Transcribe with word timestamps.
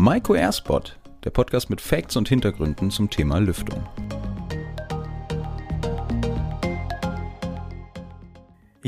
Maiko 0.00 0.36
Airspot, 0.36 0.96
der 1.24 1.30
Podcast 1.30 1.70
mit 1.70 1.80
Facts 1.80 2.14
und 2.14 2.28
Hintergründen 2.28 2.92
zum 2.92 3.10
Thema 3.10 3.38
Lüftung. 3.38 3.84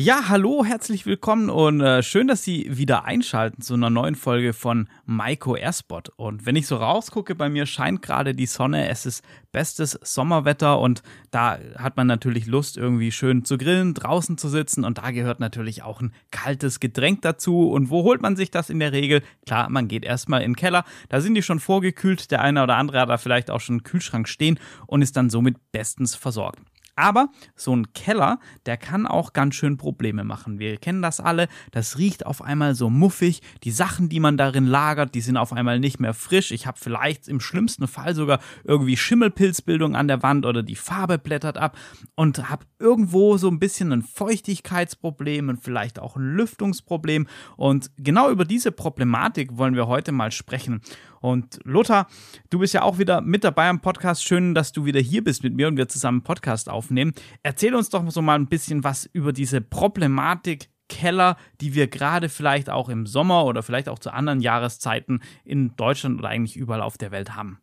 Ja, 0.03 0.31
hallo, 0.31 0.65
herzlich 0.65 1.05
willkommen 1.05 1.51
und 1.51 1.83
äh, 1.83 2.03
schön, 2.03 2.27
dass 2.27 2.43
Sie 2.43 2.67
wieder 2.71 3.05
einschalten 3.05 3.61
zu 3.61 3.75
einer 3.75 3.91
neuen 3.91 4.15
Folge 4.15 4.55
von 4.55 4.89
Maiko 5.05 5.57
Airspot. 5.57 6.09
Und 6.17 6.47
wenn 6.47 6.57
ich 6.57 6.67
so 6.67 6.77
rausgucke, 6.77 7.35
bei 7.35 7.51
mir 7.51 7.67
scheint 7.67 8.01
gerade 8.01 8.35
die 8.35 8.47
Sonne, 8.47 8.89
es 8.89 9.05
ist 9.05 9.23
bestes 9.53 9.99
Sommerwetter 10.03 10.81
und 10.81 11.03
da 11.31 11.59
hat 11.77 11.99
man 11.99 12.07
natürlich 12.07 12.47
Lust, 12.47 12.79
irgendwie 12.79 13.13
schön 13.13 13.45
zu 13.45 13.59
grillen, 13.59 13.93
draußen 13.93 14.39
zu 14.39 14.49
sitzen 14.49 14.87
und 14.87 14.97
da 14.97 15.11
gehört 15.11 15.39
natürlich 15.39 15.83
auch 15.83 16.01
ein 16.01 16.15
kaltes 16.31 16.81
Getränk 16.81 17.21
dazu. 17.21 17.69
Und 17.69 17.91
wo 17.91 18.03
holt 18.03 18.23
man 18.23 18.37
sich 18.37 18.51
das 18.51 18.71
in 18.71 18.81
der 18.81 18.93
Regel? 18.93 19.21
Klar, 19.45 19.69
man 19.69 19.87
geht 19.87 20.07
erstmal 20.07 20.41
in 20.41 20.53
den 20.53 20.57
Keller, 20.57 20.87
da 21.11 21.21
sind 21.21 21.35
die 21.35 21.43
schon 21.43 21.61
vorgekühlt, 21.61 22.31
der 22.31 22.41
eine 22.41 22.63
oder 22.63 22.77
andere 22.77 23.01
hat 23.01 23.11
da 23.11 23.19
vielleicht 23.19 23.51
auch 23.51 23.61
schon 23.61 23.75
einen 23.75 23.83
Kühlschrank 23.83 24.29
stehen 24.29 24.59
und 24.87 25.03
ist 25.03 25.19
dann 25.19 25.29
somit 25.29 25.57
bestens 25.73 26.15
versorgt. 26.15 26.61
Aber 27.01 27.31
so 27.57 27.75
ein 27.75 27.95
Keller, 27.95 28.39
der 28.67 28.77
kann 28.77 29.07
auch 29.07 29.33
ganz 29.33 29.55
schön 29.55 29.79
Probleme 29.79 30.23
machen. 30.23 30.59
Wir 30.59 30.77
kennen 30.77 31.01
das 31.01 31.19
alle. 31.19 31.49
Das 31.71 31.97
riecht 31.97 32.27
auf 32.27 32.43
einmal 32.43 32.75
so 32.75 32.91
muffig. 32.91 33.41
Die 33.65 33.71
Sachen, 33.71 34.11
die 34.11 34.21
man 34.21 34.37
darin 34.37 34.67
lagert, 34.67 35.15
die 35.15 35.23
sind 35.23 35.39
auf 35.39 35.55
einmal 35.55 35.81
nicht 35.81 35.99
mehr 35.99 36.13
frisch. 36.13 36.51
Ich 36.51 36.67
habe 36.67 36.79
vielleicht 36.79 37.27
im 37.27 37.41
schlimmsten 37.41 37.89
Fall 37.89 38.15
sogar 38.15 38.39
irgendwie 38.65 38.99
Schimmelpilzbildung 38.99 39.97
an 39.97 40.09
der 40.09 40.23
Wand 40.23 40.45
oder 40.45 40.63
die 40.63 40.77
Farbe 40.77 41.17
blättert 41.17 41.57
ab 41.57 41.79
und 42.17 42.51
habe 42.51 42.67
irgendwo 42.79 43.39
so 43.39 43.49
ein 43.49 43.59
bisschen 43.59 43.93
ein 43.93 44.03
Feuchtigkeitsproblem 44.03 45.49
und 45.49 45.65
vielleicht 45.65 45.99
auch 45.99 46.17
ein 46.17 46.35
Lüftungsproblem. 46.35 47.27
Und 47.57 47.91
genau 47.97 48.31
über 48.31 48.45
diese 48.45 48.73
Problematik 48.73 49.57
wollen 49.57 49.75
wir 49.75 49.87
heute 49.87 50.13
mal 50.13 50.33
sprechen. 50.33 50.83
Und 51.21 51.61
Lothar, 51.65 52.09
du 52.49 52.59
bist 52.59 52.75
ja 52.75 52.83
auch 52.83 52.99
wieder 52.99 53.21
mit 53.21 53.45
dabei 53.45 53.69
am 53.69 53.81
Podcast. 53.81 54.25
Schön, 54.25 54.55
dass 54.55 54.73
du 54.73 54.87
wieder 54.87 55.01
hier 55.01 55.23
bist 55.23 55.45
mit 55.45 55.55
mir 55.55 55.69
und 55.69 55.77
wir 55.77 55.87
zusammen 55.87 56.19
einen 56.19 56.25
Podcast 56.25 56.69
aufnehmen. 56.69 57.13
Erzähl 57.43 57.75
uns 57.75 57.91
doch 57.91 58.09
so 58.11 58.23
mal 58.23 58.39
ein 58.39 58.49
bisschen 58.49 58.85
was 58.85 59.05
über 59.13 59.33
diese 59.33 59.61
Problematik 59.61 60.71
Keller, 60.89 61.37
die 61.61 61.75
wir 61.75 61.87
gerade 61.87 62.29
vielleicht 62.29 62.69
auch 62.69 62.89
im 62.89 63.07
Sommer 63.07 63.45
oder 63.45 63.63
vielleicht 63.63 63.89
auch 63.89 63.99
zu 63.99 64.13
anderen 64.13 64.41
Jahreszeiten 64.41 65.21
in 65.45 65.77
Deutschland 65.77 66.19
oder 66.19 66.29
eigentlich 66.29 66.57
überall 66.57 66.83
auf 66.83 66.99
der 66.99 67.13
Welt 67.13 67.37
haben. 67.37 67.61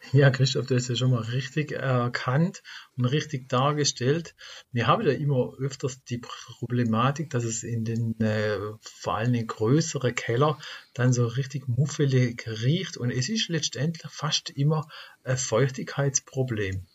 Ja, 0.12 0.30
Christoph, 0.30 0.66
du 0.66 0.74
hast 0.74 0.88
ja 0.88 0.96
schon 0.96 1.10
mal 1.10 1.22
richtig 1.22 1.72
erkannt 1.72 2.62
und 2.96 3.04
richtig 3.04 3.48
dargestellt. 3.48 4.34
Wir 4.72 4.86
haben 4.86 5.06
ja 5.06 5.12
immer 5.12 5.54
öfters 5.58 6.02
die 6.04 6.18
Problematik, 6.18 7.30
dass 7.30 7.44
es 7.44 7.62
in 7.62 7.84
den 7.84 8.18
äh, 8.20 8.58
vor 8.80 9.16
allem 9.16 9.34
in 9.34 9.46
größere 9.46 10.12
Keller 10.12 10.58
dann 10.94 11.12
so 11.12 11.26
richtig 11.26 11.68
muffelig 11.68 12.46
riecht 12.46 12.96
und 12.96 13.10
es 13.10 13.28
ist 13.28 13.48
letztendlich 13.48 14.10
fast 14.10 14.50
immer 14.50 14.88
ein 15.24 15.36
Feuchtigkeitsproblem. 15.36 16.86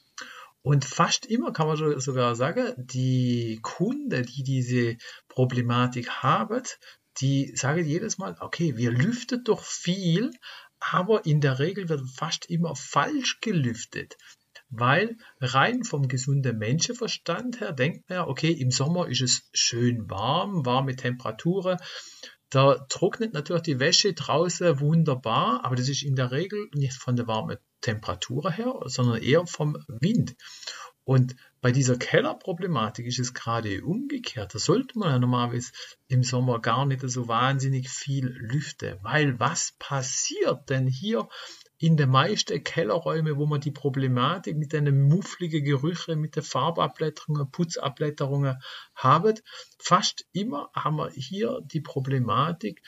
Und 0.61 0.85
fast 0.85 1.25
immer 1.25 1.51
kann 1.51 1.67
man 1.67 1.99
sogar 1.99 2.35
sagen, 2.35 2.73
die 2.77 3.59
Kunden, 3.61 4.25
die 4.25 4.43
diese 4.43 4.97
Problematik 5.27 6.09
haben, 6.09 6.63
die 7.17 7.53
sagen 7.55 7.85
jedes 7.85 8.17
Mal, 8.17 8.37
okay, 8.39 8.77
wir 8.77 8.91
lüften 8.91 9.43
doch 9.43 9.61
viel, 9.61 10.31
aber 10.91 11.25
in 11.25 11.41
der 11.41 11.59
Regel 11.59 11.89
wird 11.89 12.01
fast 12.09 12.49
immer 12.49 12.75
falsch 12.75 13.39
gelüftet. 13.41 14.17
Weil 14.69 15.17
rein 15.39 15.83
vom 15.83 16.07
gesunden 16.07 16.57
Menschenverstand 16.57 17.59
her 17.59 17.73
denkt 17.73 18.09
man 18.09 18.17
ja, 18.17 18.27
okay, 18.27 18.51
im 18.51 18.71
Sommer 18.71 19.07
ist 19.07 19.21
es 19.21 19.49
schön 19.53 20.09
warm, 20.09 20.65
warme 20.65 20.95
Temperaturen. 20.95 21.77
Da 22.49 22.85
trocknet 22.89 23.33
natürlich 23.33 23.63
die 23.63 23.79
Wäsche 23.79 24.13
draußen 24.13 24.79
wunderbar, 24.79 25.63
aber 25.63 25.75
das 25.75 25.89
ist 25.89 26.03
in 26.03 26.15
der 26.15 26.31
Regel 26.31 26.69
nicht 26.73 26.93
von 26.93 27.15
der 27.15 27.27
warmen 27.27 27.57
Temperatur 27.81 28.51
her, 28.51 28.79
sondern 28.85 29.21
eher 29.21 29.45
vom 29.45 29.77
Wind. 29.87 30.35
Und 31.03 31.35
bei 31.63 31.71
dieser 31.71 31.95
Kellerproblematik 31.95 33.05
ist 33.05 33.19
es 33.19 33.33
gerade 33.33 33.85
umgekehrt. 33.85 34.53
Da 34.53 34.59
sollte 34.59 34.99
man 34.99 35.11
ja 35.11 35.19
normalerweise 35.19 35.71
im 36.09 36.21
Sommer 36.21 36.59
gar 36.59 36.85
nicht 36.85 37.09
so 37.09 37.29
wahnsinnig 37.29 37.89
viel 37.89 38.27
lüften, 38.27 38.97
weil 39.01 39.39
was 39.39 39.73
passiert 39.79 40.69
denn 40.69 40.87
hier 40.87 41.29
in 41.77 41.95
den 41.95 42.09
meisten 42.09 42.61
Kellerräumen, 42.65 43.37
wo 43.37 43.45
man 43.45 43.61
die 43.61 43.71
Problematik 43.71 44.57
mit 44.57 44.73
den 44.73 45.07
muffligen 45.07 45.63
Gerüchen, 45.63 46.19
mit 46.19 46.35
den 46.35 46.43
Farbablätterungen, 46.43 47.49
Putzablätterungen 47.49 48.61
haben? 48.93 49.39
Fast 49.79 50.25
immer 50.33 50.69
haben 50.75 50.97
wir 50.97 51.11
hier 51.11 51.61
die 51.63 51.81
Problematik 51.81 52.81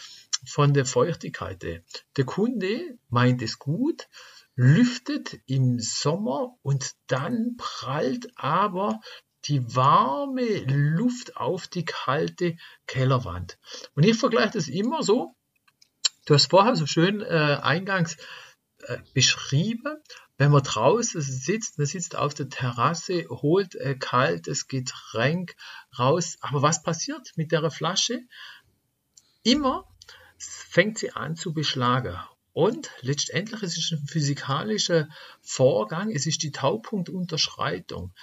von 0.46 0.74
der 0.74 0.86
Feuchtigkeit. 0.86 1.64
Der 1.64 2.26
Kunde 2.26 2.98
meint 3.08 3.42
es 3.42 3.58
gut, 3.58 4.10
lüftet 4.56 5.40
im 5.46 5.80
Sommer 5.80 6.56
und 6.62 6.92
dann 7.08 7.56
prallt 7.58 8.32
aber 8.38 9.02
die 9.46 9.76
warme 9.76 10.60
Luft 10.66 11.38
auf 11.38 11.68
die 11.68 11.86
kalte 11.86 12.58
Kellerwand. 12.88 13.60
Und 13.94 14.04
ich 14.04 14.18
vergleiche 14.18 14.54
das 14.54 14.68
immer 14.68 15.04
so. 15.04 15.36
Du 16.26 16.34
hast 16.34 16.50
vorher 16.50 16.76
so 16.76 16.88
schön 16.88 17.22
äh, 17.22 17.60
eingangs 17.62 18.18
äh, 18.80 18.98
beschrieben, 19.14 19.98
wenn 20.38 20.52
man 20.52 20.64
draußen 20.64 21.22
sitzt, 21.22 21.78
man 21.78 21.88
sitzt 21.88 22.16
auf 22.16 22.34
der 22.34 22.50
Terrasse, 22.50 23.26
holt 23.30 23.76
äh, 23.76 23.96
kaltes 23.96 24.68
Getränk 24.68 25.56
raus. 25.98 26.38
Aber 26.42 26.62
was 26.62 26.84
passiert 26.84 27.32
mit 27.36 27.52
der 27.52 27.70
Flasche? 27.72 28.22
Immer 29.44 29.88
fängt 30.38 30.98
sie 30.98 31.12
an 31.12 31.36
zu 31.36 31.54
beschlagen. 31.54 32.20
Und 32.56 32.90
letztendlich 33.02 33.62
es 33.64 33.78
ist 33.78 33.92
es 33.92 34.00
ein 34.00 34.08
physikalischer 34.08 35.10
Vorgang, 35.42 36.10
es 36.10 36.26
ist 36.26 36.42
die 36.42 36.54
Taupunktunterschreitung. 36.54 38.14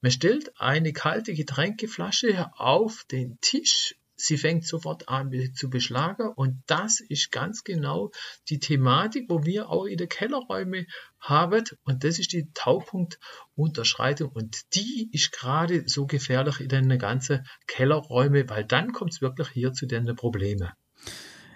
Man 0.00 0.10
stellt 0.10 0.58
eine 0.58 0.94
kalte 0.94 1.34
Getränkeflasche 1.34 2.50
auf 2.56 3.04
den 3.10 3.38
Tisch, 3.42 3.94
sie 4.16 4.38
fängt 4.38 4.66
sofort 4.66 5.10
an 5.10 5.30
zu 5.52 5.68
beschlagen 5.68 6.32
und 6.34 6.62
das 6.68 7.00
ist 7.00 7.30
ganz 7.32 7.64
genau 7.64 8.12
die 8.48 8.60
Thematik, 8.60 9.28
wo 9.28 9.44
wir 9.44 9.68
auch 9.68 9.84
in 9.84 9.98
den 9.98 10.08
Kellerräumen 10.08 10.86
haben 11.20 11.62
und 11.84 12.02
das 12.02 12.18
ist 12.18 12.32
die 12.32 12.50
Taupunktunterschreitung 12.54 14.30
und 14.30 14.74
die 14.74 15.10
ist 15.12 15.32
gerade 15.32 15.86
so 15.86 16.06
gefährlich 16.06 16.60
in 16.60 16.70
den 16.70 16.98
ganzen 16.98 17.46
Kellerräumen, 17.66 18.48
weil 18.48 18.64
dann 18.64 18.92
kommt 18.92 19.12
es 19.12 19.20
wirklich 19.20 19.50
hier 19.50 19.74
zu 19.74 19.84
den 19.84 20.16
Problemen. 20.16 20.70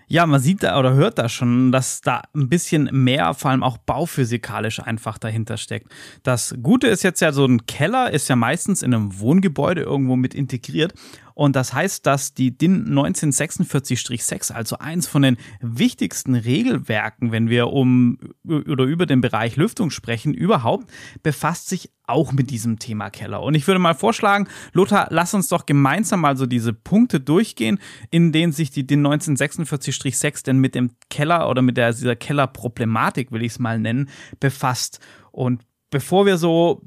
Ja, 0.09 0.25
man 0.25 0.41
sieht 0.41 0.63
da 0.63 0.79
oder 0.79 0.95
hört 0.95 1.19
da 1.19 1.29
schon, 1.29 1.73
dass 1.73 2.01
da 2.01 2.23
ein 2.33 2.49
bisschen 2.49 2.89
mehr, 2.93 3.35
vor 3.35 3.51
allem 3.51 3.65
auch 3.65 3.77
bauphysikalisch 3.77 4.79
einfach 4.81 5.19
dahinter 5.19 5.57
steckt. 5.57 5.91
Das 6.23 6.55
Gute 6.63 6.87
ist 6.87 7.03
jetzt 7.03 7.21
ja, 7.21 7.33
so 7.33 7.45
ein 7.45 7.67
Keller 7.67 8.13
ist 8.13 8.29
ja 8.29 8.37
meistens 8.37 8.83
in 8.83 8.95
einem 8.95 9.19
Wohngebäude 9.19 9.81
irgendwo 9.83 10.15
mit 10.15 10.33
integriert 10.33 10.95
und 11.37 11.55
das 11.55 11.75
heißt, 11.75 12.07
dass 12.07 12.33
die 12.33 12.57
DIN 12.57 12.89
1946-6, 12.89 14.53
also 14.53 14.79
eins 14.79 15.07
von 15.07 15.21
den 15.21 15.37
wichtigsten 15.61 16.35
Regelwerken, 16.35 17.31
wenn 17.31 17.51
wir 17.51 17.67
um 17.75 18.19
oder 18.47 18.85
über 18.85 19.05
den 19.05 19.21
Bereich 19.21 19.57
Lüftung 19.57 19.91
sprechen, 19.91 20.33
überhaupt, 20.33 20.91
befasst 21.23 21.69
sich 21.69 21.93
auch 22.05 22.33
mit 22.33 22.49
diesem 22.49 22.79
Thema 22.79 23.11
Keller. 23.11 23.43
Und 23.43 23.55
ich 23.55 23.67
würde 23.67 23.79
mal 23.79 23.95
vorschlagen, 23.95 24.49
Lothar, 24.73 25.09
lass 25.11 25.35
uns 25.35 25.49
doch 25.49 25.67
gemeinsam 25.67 26.23
mal 26.23 26.39
so 26.39 26.47
diese 26.47 26.73
Punkte 26.73 27.21
durchgehen, 27.21 27.81
in 28.11 28.33
denen 28.33 28.55
sich 28.55 28.71
die 28.71 28.87
DIN 28.87 29.07
1946-6 29.07 30.43
denn 30.43 30.57
mit 30.57 30.75
dem 30.75 30.93
Keller 31.11 31.51
oder 31.51 31.61
mit 31.61 31.77
der, 31.77 31.93
dieser 31.93 32.17
Kellerproblematik, 32.17 33.31
will 33.31 33.43
ich 33.43 33.53
es 33.53 33.59
mal 33.59 33.79
nennen, 33.79 34.09
befasst. 34.41 35.01
Und 35.33 35.67
bevor 35.91 36.25
wir 36.25 36.39
so 36.39 36.81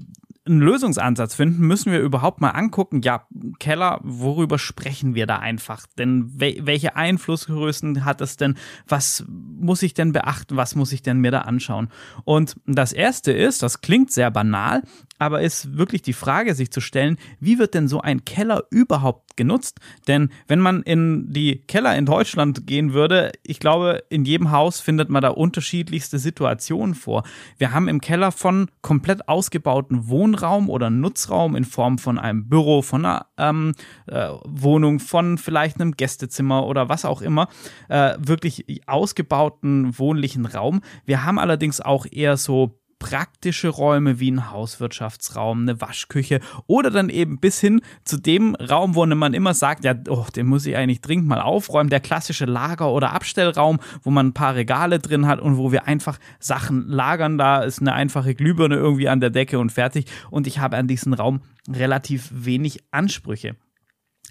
einen 0.50 0.62
Lösungsansatz 0.62 1.36
finden, 1.36 1.66
müssen 1.68 1.92
wir 1.92 2.00
überhaupt 2.00 2.42
mal 2.42 2.50
angucken, 2.50 3.02
ja, 3.02 3.28
Keller, 3.60 4.00
worüber 4.04 4.58
sprechen 4.58 5.16
wir 5.16 5.28
da 5.28 5.38
einfach? 5.38 5.86
Denn 5.98 6.32
welche 6.36 6.96
Einflussgrößen 6.96 8.06
hat 8.06 8.22
es 8.22 8.38
denn? 8.38 8.56
Was 8.88 9.24
muss 9.28 9.84
ich 9.84 9.94
denn 9.94 10.12
beachten? 10.12 10.58
Was 10.58 10.76
muss 10.76 10.92
ich 10.92 11.02
denn 11.02 11.20
mir 11.20 11.32
da 11.32 11.42
anschauen? 11.42 11.90
Und 12.26 12.58
das 12.66 12.94
erste 12.94 13.32
ist, 13.32 13.62
das 13.64 13.82
klingt 13.82 14.12
sehr 14.12 14.32
banal, 14.32 14.84
aber 15.20 15.42
ist 15.42 15.78
wirklich 15.78 16.02
die 16.02 16.14
Frage, 16.14 16.56
sich 16.56 16.72
zu 16.72 16.82
stellen, 16.82 17.18
wie 17.40 17.60
wird 17.60 17.74
denn 17.74 17.88
so 17.88 18.02
ein 18.02 18.26
Keller 18.26 18.64
überhaupt 18.72 19.38
genutzt? 19.38 19.80
Denn 20.08 20.30
wenn 20.48 20.60
man 20.60 20.82
in 20.82 21.32
die 21.32 21.62
Keller 21.68 21.96
in 21.96 22.06
Deutschland 22.06 22.66
gehen 22.66 22.94
würde, 22.94 23.34
ich 23.44 23.60
glaube, 23.60 24.04
in 24.10 24.26
jedem 24.26 24.52
Haus 24.52 24.80
findet 24.80 25.10
man 25.10 25.22
da 25.22 25.30
unterschiedlichste 25.30 26.20
Situationen 26.20 26.96
vor. 26.96 27.24
Wir 27.58 27.74
haben 27.74 27.88
im 27.88 28.02
Keller 28.02 28.32
von 28.32 28.70
komplett 28.82 29.28
ausgebauten 29.28 30.08
Wohnraum 30.08 30.70
oder 30.70 30.90
Nutzraum 30.90 31.56
in 31.56 31.66
Form 31.66 31.98
von 31.98 32.18
einem 32.18 32.48
Büro, 32.48 32.82
von 32.82 33.06
einer 33.06 33.28
ähm, 33.38 33.74
äh, 34.08 34.30
Wohnung, 34.46 35.00
von 35.00 35.38
vielleicht 35.38 35.82
einem 35.82 35.92
Gästezimmer 35.92 36.66
oder 36.66 36.88
was 36.88 37.04
auch 37.04 37.22
immer, 37.22 37.50
äh, 37.90 38.16
wirklich 38.20 38.88
ausgebauten 38.88 40.00
wohnlichen 40.00 40.46
Raum. 40.46 40.82
Wir 41.06 41.26
haben 41.26 41.40
allerdings 41.40 41.82
auch 41.82 42.06
eher 42.10 42.38
so 42.38 42.79
praktische 43.00 43.70
Räume 43.70 44.20
wie 44.20 44.32
ein 44.32 44.52
Hauswirtschaftsraum, 44.52 45.62
eine 45.62 45.82
Waschküche 45.82 46.42
oder 46.68 46.92
dann 46.92 47.10
eben 47.10 47.40
bis 47.40 47.60
hin 47.60 47.82
zu 48.04 48.18
dem 48.18 48.56
Raum, 48.56 48.96
wo 48.96 49.06
man 49.06 49.34
immer 49.34 49.54
sagt, 49.54 49.86
ja, 49.86 49.96
oh, 50.10 50.26
den 50.36 50.48
muss 50.48 50.66
ich 50.66 50.76
eigentlich 50.76 51.02
dringend 51.02 51.28
mal 51.28 51.42
aufräumen, 51.42 51.90
der 51.90 52.02
klassische 52.02 52.46
Lager- 52.46 52.92
oder 52.92 53.14
Abstellraum, 53.14 53.80
wo 54.04 54.12
man 54.12 54.28
ein 54.28 54.34
paar 54.34 54.56
Regale 54.56 55.00
drin 55.00 55.28
hat 55.28 55.40
und 55.40 55.58
wo 55.58 55.72
wir 55.72 55.88
einfach 55.88 56.20
Sachen 56.40 56.88
lagern. 56.88 57.38
Da 57.38 57.64
ist 57.64 57.80
eine 57.80 57.94
einfache 57.94 58.36
Glühbirne 58.36 58.76
irgendwie 58.76 59.10
an 59.10 59.22
der 59.22 59.30
Decke 59.30 59.60
und 59.60 59.72
fertig 59.72 60.06
und 60.30 60.46
ich 60.46 60.60
habe 60.60 60.78
an 60.78 60.88
diesen 60.88 61.14
Raum 61.14 61.42
relativ 61.68 62.30
wenig 62.34 62.84
Ansprüche. 62.92 63.56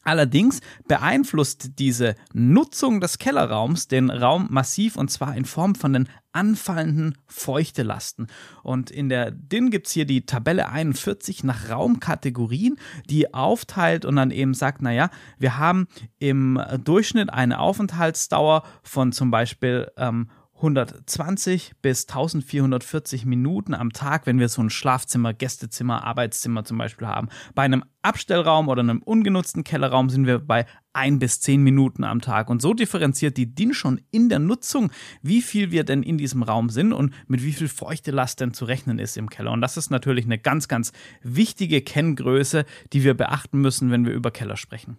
Allerdings 0.03 0.61
beeinflusst 0.87 1.79
diese 1.79 2.15
Nutzung 2.33 3.01
des 3.01 3.19
Kellerraums 3.19 3.89
den 3.89 4.11
Raum 4.11 4.47
massiv 4.51 4.97
und 4.97 5.11
zwar 5.11 5.37
in 5.37 5.45
Form 5.45 5.75
von 5.75 5.93
den 5.93 6.09
anfallenden 6.33 7.19
Feuchtelasten. 7.27 8.29
Und 8.63 8.91
in 8.91 9.09
der 9.09 9.31
DIN 9.31 9.71
gibt 9.71 9.87
es 9.87 9.93
hier 9.93 10.05
die 10.05 10.25
Tabelle 10.25 10.69
41 10.69 11.43
nach 11.43 11.69
Raumkategorien, 11.71 12.79
die 13.09 13.35
aufteilt 13.35 14.05
und 14.05 14.17
dann 14.17 14.31
eben 14.31 14.55
sagt, 14.55 14.83
naja, 14.83 15.11
wir 15.39 15.59
haben 15.59 15.89
im 16.19 16.61
Durchschnitt 16.85 17.33
eine 17.33 17.59
Aufenthaltsdauer 17.59 18.63
von 18.83 19.13
zum 19.13 19.31
Beispiel 19.31 19.91
ähm, 19.97 20.29
120 20.59 21.73
bis 21.83 22.09
1440 22.09 23.25
Minuten 23.25 23.75
am 23.75 23.93
Tag, 23.93 24.27
wenn 24.27 24.39
wir 24.39 24.49
so 24.49 24.63
ein 24.63 24.71
Schlafzimmer, 24.71 25.33
Gästezimmer, 25.33 26.05
Arbeitszimmer 26.05 26.65
zum 26.65 26.79
Beispiel 26.79 27.07
haben. 27.07 27.29
Bei 27.55 27.63
einem 27.63 27.85
Abstellraum 28.03 28.69
oder 28.69 28.81
einem 28.81 29.03
ungenutzten 29.03 29.65
Kellerraum 29.65 30.11
sind 30.11 30.27
wir 30.27 30.41
bei 30.41 30.67
ein 30.93 31.21
bis 31.21 31.41
zehn 31.41 31.63
Minuten 31.63 32.03
am 32.03 32.21
Tag. 32.21 32.51
Und 32.51 32.61
so 32.61 32.75
differenziert 32.75 33.37
die 33.37 33.55
DIN 33.55 33.73
schon 33.73 34.01
in 34.11 34.29
der 34.29 34.41
Nutzung, 34.41 34.91
wie 35.23 35.43
viel 35.43 35.71
wir 35.71 35.85
denn 35.85 36.03
in 36.03 36.19
diesem 36.19 36.43
Raum 36.43 36.71
sind 36.71 36.93
und 36.93 37.15
mit 37.29 37.45
wie 37.45 37.53
viel 37.53 37.69
feuchte 37.69 38.11
Last 38.11 38.41
denn 38.41 38.53
zu 38.53 38.65
rechnen 38.65 38.99
ist 38.99 39.17
im 39.17 39.31
Keller. 39.31 39.53
Und 39.53 39.61
das 39.61 39.77
ist 39.77 39.91
natürlich 39.91 40.25
eine 40.25 40.39
ganz, 40.39 40.67
ganz 40.67 40.93
wichtige 41.23 41.83
Kenngröße, 41.83 42.65
die 42.93 43.05
wir 43.05 43.15
beachten 43.15 43.61
müssen, 43.61 43.91
wenn 43.93 44.05
wir 44.05 44.13
über 44.13 44.33
Keller 44.33 44.57
sprechen. 44.57 44.99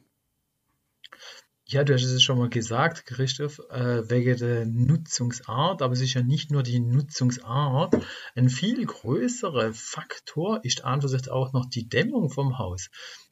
Ja, 1.71 1.83
du 1.83 1.94
hast 1.94 2.04
es 2.04 2.24
schon 2.24 2.39
mal 2.39 2.50
gesagt, 2.50 3.06
Christoph, 3.06 3.60
äh, 3.69 4.10
wegen 4.10 4.36
der 4.39 4.66
Nutzungsart, 4.66 5.83
aber 5.83 5.94
es 5.94 6.01
ist 6.01 6.16
ja 6.16 6.24
nicht 6.24 6.50
nur 6.50 6.63
die 6.63 6.80
Nutzungsart. 6.80 7.95
Ein 8.33 8.50
viel 8.50 8.83
größerer 8.83 9.71
Faktor 9.75 10.62
ist 10.63 10.83
einfach 10.83 11.12
auch 11.30 11.54
noch 11.54 11.69
die 11.69 11.88
Dämmung 11.88 12.31
vom 12.31 12.57
Haus. 12.57 12.89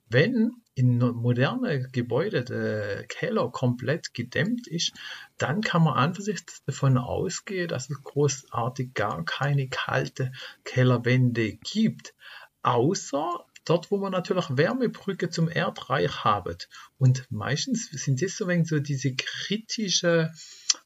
Wenn 0.07 0.51
in 0.75 0.99
moderne 0.99 1.89
Gebäude 1.89 2.43
der 2.43 3.07
Keller 3.07 3.49
komplett 3.49 4.13
gedämmt 4.13 4.67
ist, 4.67 4.93
dann 5.39 5.61
kann 5.61 5.81
man 5.83 5.95
einfach 5.95 6.21
davon 6.67 6.99
ausgehen, 6.99 7.67
dass 7.67 7.89
es 7.89 8.03
großartig 8.03 8.93
gar 8.93 9.25
keine 9.25 9.67
kalte 9.67 10.31
Kellerwände 10.63 11.53
gibt. 11.53 12.13
Außer 12.61 13.46
dort, 13.69 13.91
wo 13.91 13.97
man 13.97 14.11
natürlich 14.11 14.45
Wärmebrücke 14.49 15.29
zum 15.29 15.49
Erdreich 15.49 16.23
haben. 16.23 16.57
Und 16.97 17.25
meistens 17.29 17.89
sind 17.91 18.21
das 18.21 18.37
so, 18.37 18.47
so 18.63 18.79
diese 18.79 19.13
kritische 19.15 20.31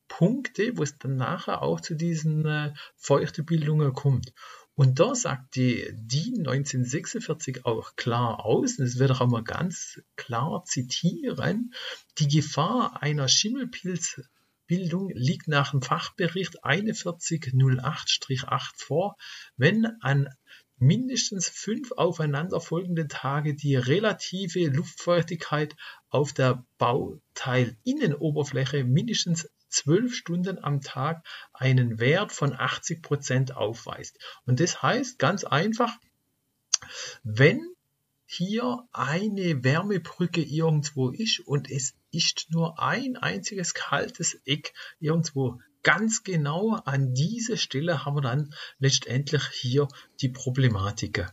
Punkte, 0.08 0.78
wo 0.78 0.84
es 0.84 0.98
dann 0.98 1.16
nachher 1.16 1.62
auch 1.62 1.80
zu 1.80 1.96
diesen 1.96 2.46
äh, 2.46 2.74
Feuchtebildungen 2.98 3.94
kommt. 3.94 4.34
Und 4.76 5.00
da 5.00 5.16
sagt 5.16 5.56
die 5.56 5.90
DIN 5.94 6.48
1946 6.48 7.66
auch 7.66 7.96
klar 7.96 8.46
aus, 8.46 8.80
und 8.80 8.86
das 8.86 9.00
ich 9.00 9.22
auch 9.22 9.28
mal 9.28 9.44
ganz 9.44 10.02
klar 10.16 10.64
zitieren, 10.66 11.74
die 12.18 12.28
Gefahr 12.28 13.04
einer 13.04 13.28
Schimmelpilzbildung 13.28 15.12
liegt 15.14 15.48
nach 15.48 15.72
dem 15.72 15.82
Fachbericht 15.82 16.64
4108-8 16.64 18.72
vor, 18.76 19.18
wenn 19.58 19.86
an 20.02 20.30
mindestens 20.82 21.48
fünf 21.48 21.92
aufeinanderfolgende 21.92 23.08
Tage 23.08 23.54
die 23.54 23.76
relative 23.76 24.66
Luftfeuchtigkeit 24.66 25.76
auf 26.10 26.34
der 26.34 26.66
Bauteilinnenoberfläche 26.80 28.84
mindestens 28.84 29.48
zwölf 29.70 30.16
Stunden 30.16 30.58
am 30.64 30.82
Tag 30.82 31.24
einen 31.54 32.00
Wert 32.00 32.32
von 32.32 32.54
80 32.54 33.04
Prozent 33.04 33.56
aufweist. 33.56 34.18
Und 34.48 34.60
das 34.60 34.82
heißt 34.82 35.20
ganz 35.20 35.44
einfach, 35.44 36.00
wenn 37.24 37.62
hier 38.26 38.88
eine 38.92 39.64
Wärmebrücke 39.64 40.42
irgendwo 40.42 41.12
ist 41.12 41.42
und 41.42 41.70
es 41.70 41.94
ist 42.12 42.48
nur 42.50 42.80
ein 42.80 43.18
einziges 43.18 43.76
kaltes 43.76 44.42
Eck 44.46 44.74
irgendwo 45.00 45.60
ganz 45.84 46.24
genau 46.24 46.80
an 46.86 47.14
dieser 47.14 47.58
Stelle 47.58 48.06
haben 48.06 48.18
wir 48.18 48.22
dann 48.22 48.54
letztendlich 48.80 49.44
hier 49.54 49.88
die 50.22 50.30
Problematik. 50.30 51.26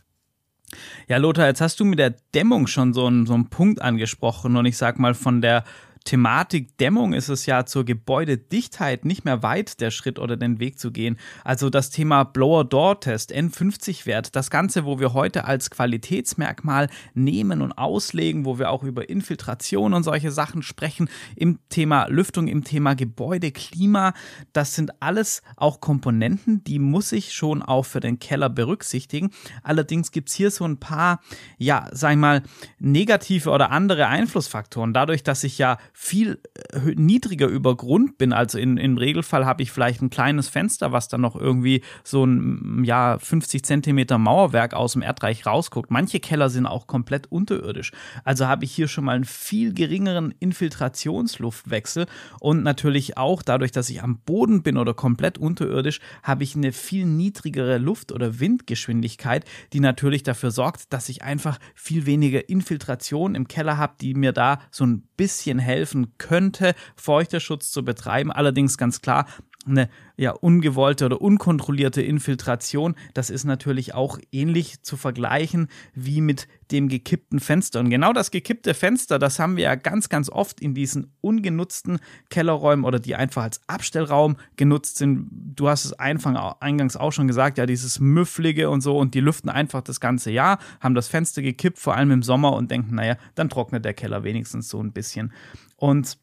Ja, 1.07 1.17
Lothar, 1.17 1.47
jetzt 1.47 1.61
hast 1.61 1.79
du 1.79 1.85
mit 1.85 1.99
der 1.99 2.15
Dämmung 2.33 2.67
schon 2.67 2.93
so 2.93 3.07
einen, 3.07 3.25
so 3.25 3.33
einen 3.33 3.49
Punkt 3.49 3.81
angesprochen 3.81 4.55
und 4.55 4.65
ich 4.65 4.77
sag 4.77 4.99
mal 4.99 5.15
von 5.15 5.41
der 5.41 5.63
Thematik 6.09 6.75
Dämmung 6.79 7.13
ist 7.13 7.29
es 7.29 7.45
ja 7.45 7.67
zur 7.67 7.85
Gebäudedichtheit 7.85 9.05
nicht 9.05 9.25
mehr 9.25 9.43
weit 9.43 9.79
der 9.79 9.91
Schritt 9.91 10.17
oder 10.17 10.37
den 10.37 10.59
Weg 10.59 10.79
zu 10.79 10.91
gehen. 10.91 11.19
Also 11.43 11.69
das 11.69 11.91
Thema 11.91 12.23
Blower-Door-Test, 12.23 13.31
N50-Wert, 13.31 14.35
das 14.35 14.49
Ganze, 14.49 14.85
wo 14.85 14.99
wir 14.99 15.13
heute 15.13 15.45
als 15.45 15.69
Qualitätsmerkmal 15.69 16.89
nehmen 17.13 17.61
und 17.61 17.73
auslegen, 17.73 18.45
wo 18.45 18.57
wir 18.57 18.71
auch 18.71 18.81
über 18.81 19.07
Infiltration 19.07 19.93
und 19.93 20.01
solche 20.01 20.31
Sachen 20.31 20.63
sprechen, 20.63 21.11
im 21.35 21.59
Thema 21.69 22.07
Lüftung, 22.07 22.47
im 22.47 22.63
Thema 22.63 22.95
Gebäude, 22.95 23.51
Klima, 23.51 24.15
das 24.51 24.73
sind 24.73 25.03
alles 25.03 25.43
auch 25.57 25.79
Komponenten, 25.79 26.63
die 26.63 26.79
muss 26.79 27.11
ich 27.11 27.33
schon 27.33 27.61
auch 27.61 27.85
für 27.85 27.99
den 27.99 28.17
Keller 28.17 28.49
berücksichtigen. 28.49 29.29
Allerdings 29.61 30.11
gibt 30.11 30.29
es 30.29 30.35
hier 30.35 30.49
so 30.49 30.65
ein 30.65 30.79
paar, 30.79 31.21
ja, 31.59 31.87
sag 31.91 32.13
ich 32.13 32.17
mal, 32.17 32.41
negative 32.79 33.51
oder 33.51 33.69
andere 33.69 34.07
Einflussfaktoren. 34.07 34.91
Dadurch, 34.91 35.21
dass 35.21 35.43
ich 35.43 35.59
ja 35.59 35.77
viel 36.01 36.39
äh, 36.71 36.93
niedriger 36.95 37.47
über 37.47 37.75
Grund 37.75 38.17
bin. 38.17 38.31
Also 38.31 38.57
in, 38.57 38.77
im 38.77 38.97
Regelfall 38.97 39.45
habe 39.45 39.63
ich 39.63 39.69
vielleicht 39.73 40.01
ein 40.01 40.09
kleines 40.09 40.47
Fenster, 40.47 40.93
was 40.93 41.09
dann 41.09 41.19
noch 41.19 41.35
irgendwie 41.35 41.83
so 42.05 42.23
ein 42.23 42.85
ja, 42.85 43.19
50 43.19 43.65
Zentimeter 43.65 44.17
Mauerwerk 44.17 44.73
aus 44.73 44.93
dem 44.93 45.01
Erdreich 45.01 45.45
rausguckt. 45.45 45.91
Manche 45.91 46.21
Keller 46.21 46.49
sind 46.49 46.67
auch 46.67 46.87
komplett 46.87 47.29
unterirdisch. 47.29 47.91
Also 48.23 48.47
habe 48.47 48.63
ich 48.63 48.71
hier 48.71 48.87
schon 48.87 49.03
mal 49.03 49.17
einen 49.17 49.25
viel 49.25 49.73
geringeren 49.73 50.33
Infiltrationsluftwechsel 50.39 52.05
und 52.39 52.63
natürlich 52.63 53.17
auch 53.17 53.41
dadurch, 53.41 53.73
dass 53.73 53.89
ich 53.89 54.01
am 54.01 54.19
Boden 54.19 54.63
bin 54.63 54.77
oder 54.77 54.93
komplett 54.93 55.37
unterirdisch, 55.37 55.99
habe 56.23 56.45
ich 56.45 56.55
eine 56.55 56.71
viel 56.71 57.05
niedrigere 57.05 57.77
Luft- 57.77 58.13
oder 58.13 58.39
Windgeschwindigkeit, 58.39 59.43
die 59.73 59.81
natürlich 59.81 60.23
dafür 60.23 60.51
sorgt, 60.51 60.93
dass 60.93 61.09
ich 61.09 61.23
einfach 61.23 61.59
viel 61.75 62.05
weniger 62.05 62.47
Infiltration 62.47 63.35
im 63.35 63.49
Keller 63.49 63.75
habe, 63.75 63.95
die 63.99 64.13
mir 64.13 64.31
da 64.31 64.59
so 64.71 64.85
ein 64.85 65.08
bisschen 65.19 65.59
helfen 65.59 66.13
könnte, 66.17 66.73
Feuchterschutz 66.95 67.71
zu 67.71 67.83
betreiben. 67.83 68.31
Allerdings 68.31 68.77
ganz 68.77 69.01
klar, 69.01 69.27
eine 69.65 69.89
ja, 70.15 70.31
ungewollte 70.31 71.05
oder 71.05 71.21
unkontrollierte 71.21 72.01
Infiltration, 72.01 72.95
das 73.13 73.29
ist 73.29 73.43
natürlich 73.43 73.93
auch 73.93 74.19
ähnlich 74.31 74.83
zu 74.83 74.97
vergleichen 74.97 75.67
wie 75.93 76.21
mit 76.21 76.47
dem 76.71 76.87
gekippten 76.87 77.39
Fenster. 77.39 77.79
Und 77.79 77.89
genau 77.89 78.13
das 78.13 78.31
gekippte 78.31 78.73
Fenster, 78.73 79.19
das 79.19 79.39
haben 79.39 79.57
wir 79.57 79.63
ja 79.65 79.75
ganz, 79.75 80.09
ganz 80.09 80.29
oft 80.29 80.61
in 80.61 80.73
diesen 80.73 81.13
ungenutzten 81.21 81.99
Kellerräumen 82.29 82.85
oder 82.85 82.99
die 82.99 83.15
einfach 83.15 83.43
als 83.43 83.61
Abstellraum 83.67 84.37
genutzt 84.55 84.97
sind. 84.97 85.27
Du 85.31 85.67
hast 85.67 85.85
es 85.85 85.93
eingangs 85.93 86.95
auch 86.95 87.11
schon 87.11 87.27
gesagt, 87.27 87.57
ja, 87.57 87.65
dieses 87.65 87.99
Müfflige 87.99 88.69
und 88.69 88.81
so 88.81 88.97
und 88.97 89.13
die 89.13 89.21
lüften 89.21 89.49
einfach 89.49 89.81
das 89.81 89.99
ganze 89.99 90.31
Jahr, 90.31 90.59
haben 90.79 90.95
das 90.95 91.07
Fenster 91.07 91.41
gekippt, 91.41 91.79
vor 91.79 91.95
allem 91.95 92.11
im 92.11 92.23
Sommer 92.23 92.53
und 92.53 92.71
denken, 92.71 92.95
naja, 92.95 93.17
dann 93.35 93.49
trocknet 93.49 93.83
der 93.83 93.93
Keller 93.93 94.23
wenigstens 94.23 94.69
so 94.69 94.81
ein 94.81 94.93
bisschen. 94.93 95.33
Und 95.75 96.17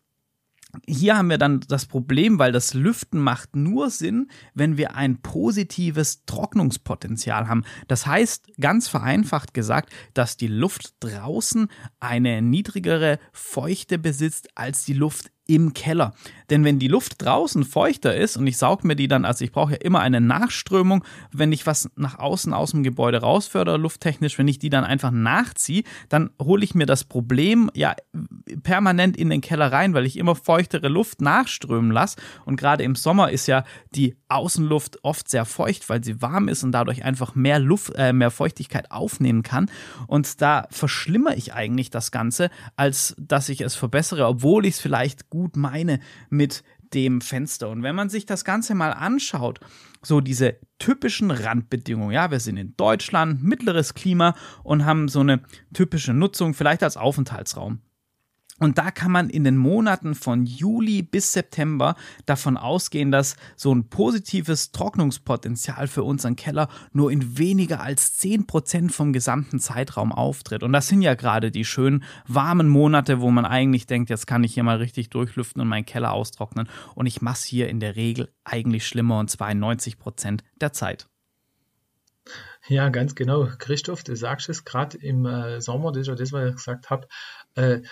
hier 0.87 1.17
haben 1.17 1.31
wir 1.31 1.39
dann 1.39 1.61
das 1.69 1.87
Problem, 1.87 2.39
weil 2.39 2.53
das 2.53 2.75
Lüften 2.75 3.21
macht 3.21 3.57
nur 3.57 3.91
Sinn, 3.91 4.31
wenn 4.55 4.77
wir 4.77 4.95
ein 4.95 5.23
positives 5.23 6.25
Trocknungspotenzial 6.27 7.49
haben. 7.49 7.65
Das 7.89 8.07
heißt, 8.07 8.53
ganz 8.61 8.89
vereinfacht 8.89 9.55
gesagt, 9.55 9.93
dass 10.15 10.37
die 10.37 10.49
Luft 10.49 10.95
draußen 11.01 11.69
eine 12.01 12.43
niedrigere 12.43 13.19
Feuchte 13.33 13.99
besitzt 13.99 14.49
als 14.55 14.85
die 14.85 14.95
Luft 14.95 15.31
im 15.47 15.75
Keller. 15.75 16.15
Denn 16.51 16.65
wenn 16.65 16.79
die 16.79 16.89
Luft 16.89 17.25
draußen 17.25 17.65
feuchter 17.65 18.15
ist 18.15 18.37
und 18.37 18.47
ich 18.47 18.57
sauge 18.57 18.87
mir 18.87 18.97
die 18.97 19.09
dann, 19.09 19.25
also 19.25 19.45
ich 19.45 19.53
brauche 19.53 19.73
ja 19.73 19.79
immer 19.79 20.01
eine 20.01 20.21
Nachströmung, 20.21 21.05
wenn 21.33 21.53
ich 21.53 21.67
was 21.67 21.91
nach 21.97 22.19
außen 22.19 22.53
aus 22.53 22.71
dem 22.71 22.83
Gebäude 22.83 23.21
rausfördere, 23.21 23.77
lufttechnisch, 23.77 24.39
wenn 24.39 24.49
ich 24.49 24.59
die 24.59 24.71
dann 24.71 24.85
einfach 24.85 25.11
nachziehe, 25.11 25.83
dann 26.09 26.31
hole 26.41 26.65
ich 26.65 26.75
mir 26.75 26.87
das 26.87 27.05
Problem 27.05 27.71
ja 27.75 27.95
permanent 28.63 29.17
in 29.17 29.31
den 29.31 29.41
Keller 29.41 29.73
rein, 29.73 29.95
weil 29.95 30.07
ich 30.07 30.17
immer 30.17 30.35
feuchtere 30.35 30.89
Luft 30.89 31.21
nachströmen 31.21 31.91
lasse. 31.91 32.17
Und 32.45 32.57
gerade 32.57 32.85
im 32.85 32.95
Sommer 32.95 33.31
ist 33.31 33.47
ja 33.47 33.65
die 33.91 34.17
Außenluft 34.29 35.05
oft 35.05 35.29
sehr 35.29 35.45
feucht, 35.45 35.89
weil 35.89 36.03
sie 36.03 36.23
warm 36.23 36.49
ist 36.49 36.63
und 36.63 36.73
dadurch 36.73 37.05
einfach 37.05 37.35
mehr 37.35 37.59
Luft, 37.59 37.93
äh, 37.97 38.13
mehr 38.13 38.31
Feuchtigkeit 38.31 38.91
aufnehmen 38.91 39.43
kann. 39.43 39.71
Und 40.07 40.41
da 40.41 40.67
verschlimmere 40.71 41.35
ich 41.35 41.55
eigentlich 41.55 41.91
das 41.91 42.11
Ganze, 42.11 42.51
als 42.77 43.15
dass 43.19 43.49
ich 43.49 43.61
es 43.61 43.75
verbessere, 43.75 44.27
obwohl 44.27 44.67
ich 44.67 44.75
es 44.75 44.81
vielleicht 44.81 45.31
gut 45.31 45.36
meine 45.57 46.01
mit 46.31 46.63
dem 46.95 47.21
Fenster. 47.21 47.69
Und 47.69 47.83
wenn 47.83 47.95
man 47.95 48.09
sich 48.09 48.27
das 48.27 48.45
Ganze 48.45 48.75
mal 48.75 48.93
anschaut, 48.93 49.61
so 50.03 50.21
diese 50.21 50.57
typischen 50.79 51.31
Randbedingungen, 51.31 52.13
ja, 52.13 52.31
wir 52.31 52.41
sind 52.41 52.57
in 52.57 52.77
Deutschland, 52.77 53.43
mittleres 53.43 53.95
Klima 53.95 54.35
und 54.63 54.85
haben 54.85 55.09
so 55.09 55.21
eine 55.21 55.43
typische 55.75 56.13
Nutzung, 56.13 56.55
vielleicht 56.55 56.83
als 56.83 56.97
Aufenthaltsraum. 56.97 57.81
Und 58.59 58.79
da 58.79 58.91
kann 58.91 59.13
man 59.13 59.29
in 59.29 59.45
den 59.45 59.57
Monaten 59.57 60.15
von 60.15 60.47
Juli 60.47 61.03
bis 61.03 61.33
September 61.33 61.95
davon 62.25 62.57
ausgehen, 62.57 63.11
dass 63.11 63.37
so 63.55 63.75
ein 63.75 63.89
positives 63.89 64.73
Trocknungspotenzial 64.73 65.87
für 65.89 66.05
unseren 66.05 66.37
Keller 66.37 66.69
nur 66.93 67.13
in 67.13 67.37
weniger 67.37 67.81
als 67.81 68.19
10% 68.19 68.91
vom 68.91 69.13
gesamten 69.13 69.61
Zeitraum 69.61 70.11
auftritt. 70.11 70.63
Und 70.63 70.73
das 70.73 70.89
sind 70.89 71.03
ja 71.03 71.15
gerade 71.15 71.51
die 71.51 71.65
schönen 71.65 72.05
warmen 72.27 72.69
Monate, 72.69 73.21
wo 73.21 73.31
man 73.31 73.45
eigentlich 73.45 73.87
denkt, 73.87 74.09
jetzt 74.09 74.27
kann 74.27 74.45
ich 74.45 74.55
hier 74.55 74.63
mal 74.63 74.79
richtig 74.79 75.11
durchlüften 75.11 75.61
und 75.61 75.69
meinen 75.69 75.85
Keller 75.85 76.13
austrocknen. 76.13 76.69
Und 76.95 77.07
ich 77.07 77.21
mache 77.21 77.47
hier 77.47 77.69
in 77.69 77.81
der 77.81 77.97
Regel 77.97 78.33
eigentlich 78.45 78.87
schlimmer 78.87 79.19
und 79.19 79.31
zwar 79.31 79.51
in 79.51 79.63
90% 79.63 80.41
der 80.61 80.73
Zeit. 80.73 81.09
Ja, 82.69 82.89
ganz 82.89 83.15
genau. 83.15 83.49
Christoph, 83.59 84.03
du 84.03 84.17
sagst 84.17 84.49
es 84.49 84.65
gerade 84.65 84.99
im 84.99 85.25
äh, 85.27 85.61
Sommer, 85.61 85.93
das 85.93 86.03
ist 86.03 86.09
ja 86.09 86.15
das, 86.15 86.33
was 86.33 86.49
ich 86.49 86.57
gesagt 86.57 86.91
habe. 86.91 87.07
Äh, 87.55 87.83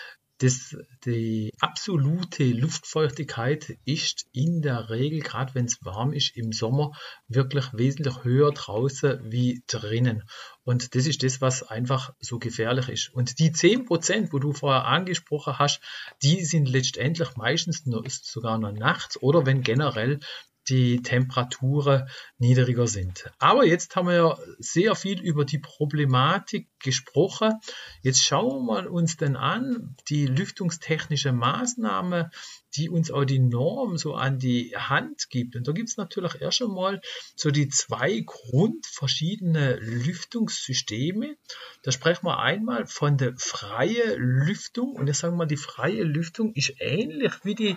das, 0.45 0.77
die 1.07 1.51
absolute 1.59 2.45
Luftfeuchtigkeit 2.45 3.79
ist 3.87 4.27
in 4.33 4.61
der 4.61 4.91
Regel, 4.91 5.21
gerade 5.21 5.55
wenn 5.55 5.65
es 5.65 5.83
warm 5.83 6.13
ist, 6.13 6.37
im 6.37 6.53
Sommer 6.53 6.93
wirklich 7.29 7.73
wesentlich 7.73 8.25
höher 8.25 8.53
draußen 8.53 9.21
wie 9.33 9.63
drinnen. 9.67 10.23
Und 10.63 10.95
das 10.95 11.07
ist 11.07 11.23
das, 11.23 11.41
was 11.41 11.63
einfach 11.63 12.13
so 12.21 12.39
gefährlich 12.39 12.91
ist. 12.91 13.15
Und 13.15 13.39
die 13.39 13.53
10%, 13.53 14.33
wo 14.33 14.39
du 14.39 14.53
vorher 14.53 14.85
angesprochen 14.85 15.59
hast, 15.59 15.81
die 16.23 16.45
sind 16.45 16.69
letztendlich 16.69 17.37
meistens 17.37 17.87
noch, 17.87 18.05
sogar 18.09 18.59
noch 18.59 18.73
nachts 18.73 19.21
oder 19.23 19.47
wenn 19.47 19.63
generell 19.63 20.21
die 20.69 21.03
Temperaturen 21.03 22.09
niedriger 22.39 22.87
sind. 22.87 23.31
Aber 23.39 23.65
jetzt 23.65 23.97
haben 23.97 24.09
wir 24.09 24.15
ja 24.15 24.39
sehr 24.59 24.95
viel 24.95 25.21
über 25.21 25.45
die 25.45 25.59
Problematik 25.59 26.69
gesprochen. 26.79 27.55
Jetzt 28.03 28.25
schauen 28.25 28.67
wir 28.67 28.91
uns 28.91 29.17
denn 29.17 29.37
an, 29.37 29.97
die 30.09 30.27
lüftungstechnische 30.27 31.33
Maßnahme, 31.33 32.31
die 32.77 32.89
uns 32.89 33.11
auch 33.11 33.25
die 33.25 33.39
Norm 33.39 33.99
so 33.99 34.15
an 34.15 34.39
die 34.39 34.77
Hand 34.77 35.31
gibt. 35.31 35.57
Und 35.57 35.69
da 35.69 35.73
gibt 35.73 35.89
es 35.89 35.97
natürlich 35.97 36.41
erst 36.41 36.63
einmal 36.63 37.01
so 37.37 37.51
die 37.51 37.69
zwei 37.69 38.21
grundverschiedene 38.25 39.77
Lüftungssysteme. 39.77 41.37
Da 41.83 41.93
sprechen 41.93 42.27
wir 42.27 42.39
einmal 42.39 42.87
von 42.87 43.17
der 43.17 43.35
freien 43.37 44.17
Lüftung. 44.19 44.97
Und 44.97 45.09
ich 45.09 45.17
sage 45.17 45.37
mal, 45.37 45.47
die 45.47 45.57
freie 45.57 46.03
Lüftung 46.03 46.53
ist 46.55 46.75
ähnlich 46.79 47.33
wie 47.45 47.55
die 47.55 47.77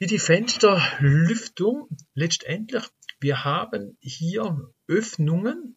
wie 0.00 0.06
die 0.06 0.18
Fensterlüftung 0.18 1.88
letztendlich. 2.14 2.84
Wir 3.20 3.44
haben 3.44 3.98
hier 4.00 4.72
Öffnungen. 4.88 5.76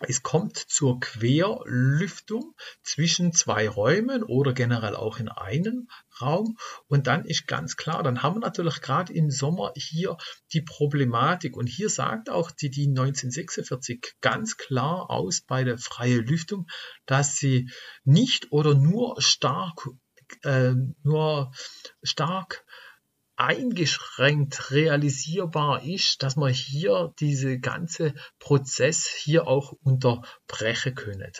Es 0.00 0.22
kommt 0.22 0.58
zur 0.58 1.00
Querlüftung 1.00 2.54
zwischen 2.82 3.32
zwei 3.32 3.66
Räumen 3.66 4.22
oder 4.22 4.52
generell 4.52 4.94
auch 4.94 5.18
in 5.18 5.30
einem 5.30 5.88
Raum. 6.20 6.58
Und 6.88 7.06
dann 7.06 7.24
ist 7.24 7.46
ganz 7.46 7.76
klar, 7.76 8.02
dann 8.02 8.22
haben 8.22 8.36
wir 8.36 8.40
natürlich 8.40 8.82
gerade 8.82 9.14
im 9.14 9.30
Sommer 9.30 9.72
hier 9.76 10.18
die 10.52 10.60
Problematik. 10.60 11.56
Und 11.56 11.66
hier 11.66 11.88
sagt 11.88 12.28
auch 12.28 12.50
die 12.50 12.68
DIN 12.68 12.90
1946 12.90 14.16
ganz 14.20 14.58
klar 14.58 15.08
aus 15.08 15.40
bei 15.40 15.64
der 15.64 15.78
freien 15.78 16.26
Lüftung, 16.26 16.66
dass 17.06 17.36
sie 17.36 17.70
nicht 18.02 18.52
oder 18.52 18.74
nur 18.74 19.22
stark, 19.22 19.88
äh, 20.42 20.74
nur 21.02 21.52
stark 22.02 22.66
eingeschränkt 23.36 24.70
realisierbar 24.70 25.82
ist, 25.84 26.22
dass 26.22 26.36
man 26.36 26.52
hier 26.52 27.12
diese 27.18 27.58
ganze 27.58 28.14
Prozess 28.38 29.06
hier 29.06 29.46
auch 29.46 29.72
unterbrechen 29.82 30.94
können. 30.94 31.32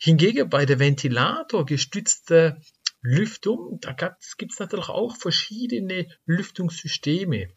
Hingegen 0.00 0.48
bei 0.48 0.64
der 0.64 0.78
Ventilator 0.78 1.66
gestützte 1.66 2.60
Lüftung, 3.02 3.78
da 3.80 3.92
gibt 3.92 4.52
es 4.52 4.58
natürlich 4.58 4.88
auch 4.88 5.16
verschiedene 5.16 6.08
Lüftungssysteme. 6.24 7.48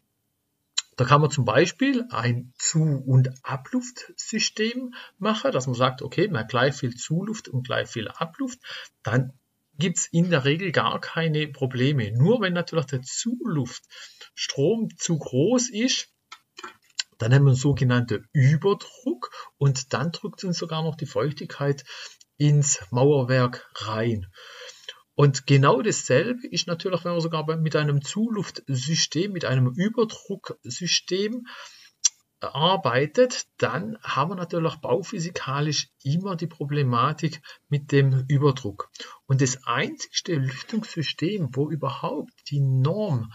Da 0.96 1.04
kann 1.04 1.20
man 1.20 1.30
zum 1.30 1.44
Beispiel 1.44 2.04
ein 2.10 2.52
Zu- 2.58 3.02
und 3.06 3.30
Abluftsystem 3.42 4.94
machen, 5.18 5.52
dass 5.52 5.66
man 5.66 5.74
sagt, 5.74 6.02
okay, 6.02 6.28
man 6.28 6.46
gleich 6.46 6.74
viel 6.74 6.96
Zuluft 6.96 7.48
und 7.48 7.66
gleich 7.66 7.88
viel 7.88 8.08
Abluft. 8.08 8.58
Dann 9.02 9.32
gibt 9.78 9.98
es 9.98 10.08
in 10.10 10.30
der 10.30 10.44
Regel 10.44 10.72
gar 10.72 11.00
keine 11.00 11.48
Probleme. 11.48 12.12
Nur 12.12 12.40
wenn 12.40 12.52
natürlich 12.52 12.86
der 12.86 13.02
Zuluftstrom 13.02 14.88
zu 14.96 15.18
groß 15.18 15.70
ist, 15.70 16.08
dann 17.18 17.32
haben 17.32 17.44
wir 17.44 17.50
einen 17.50 17.56
sogenannten 17.56 18.26
Überdruck 18.32 19.30
und 19.56 19.92
dann 19.92 20.12
drückt 20.12 20.44
uns 20.44 20.58
sogar 20.58 20.82
noch 20.82 20.96
die 20.96 21.06
Feuchtigkeit 21.06 21.84
ins 22.36 22.80
Mauerwerk 22.90 23.70
rein. 23.76 24.26
Und 25.14 25.46
genau 25.46 25.80
dasselbe 25.80 26.46
ist 26.46 26.66
natürlich, 26.66 27.04
wenn 27.04 27.12
man 27.12 27.22
sogar 27.22 27.56
mit 27.56 27.74
einem 27.74 28.02
Zuluftsystem, 28.02 29.32
mit 29.32 29.46
einem 29.46 29.72
Überdrucksystem 29.74 31.46
arbeitet, 32.40 33.46
dann 33.58 33.98
haben 34.02 34.32
wir 34.32 34.36
natürlich 34.36 34.76
bauphysikalisch 34.76 35.88
immer 36.02 36.36
die 36.36 36.46
Problematik 36.46 37.40
mit 37.68 37.92
dem 37.92 38.24
Überdruck. 38.28 38.90
Und 39.26 39.40
das 39.40 39.66
einzigste 39.66 40.34
Lüftungssystem, 40.34 41.48
wo 41.52 41.70
überhaupt 41.70 42.32
die 42.50 42.60
Norm 42.60 43.32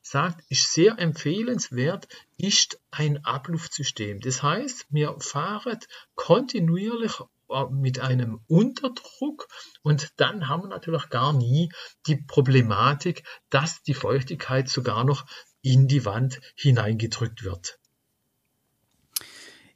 sagt, 0.00 0.44
ist 0.48 0.72
sehr 0.72 0.98
empfehlenswert, 0.98 2.08
ist 2.36 2.80
ein 2.90 3.24
Abluftsystem. 3.24 4.20
Das 4.20 4.42
heißt, 4.42 4.86
wir 4.90 5.16
fahren 5.18 5.78
kontinuierlich 6.14 7.20
äh, 7.50 7.64
mit 7.70 8.00
einem 8.00 8.40
Unterdruck 8.46 9.48
und 9.82 10.12
dann 10.16 10.48
haben 10.48 10.62
wir 10.62 10.68
natürlich 10.68 11.08
gar 11.08 11.32
nie 11.32 11.70
die 12.06 12.16
Problematik, 12.16 13.24
dass 13.50 13.82
die 13.82 13.94
Feuchtigkeit 13.94 14.68
sogar 14.68 15.04
noch 15.04 15.26
in 15.60 15.88
die 15.88 16.04
Wand 16.04 16.40
hineingedrückt 16.56 17.42
wird. 17.42 17.78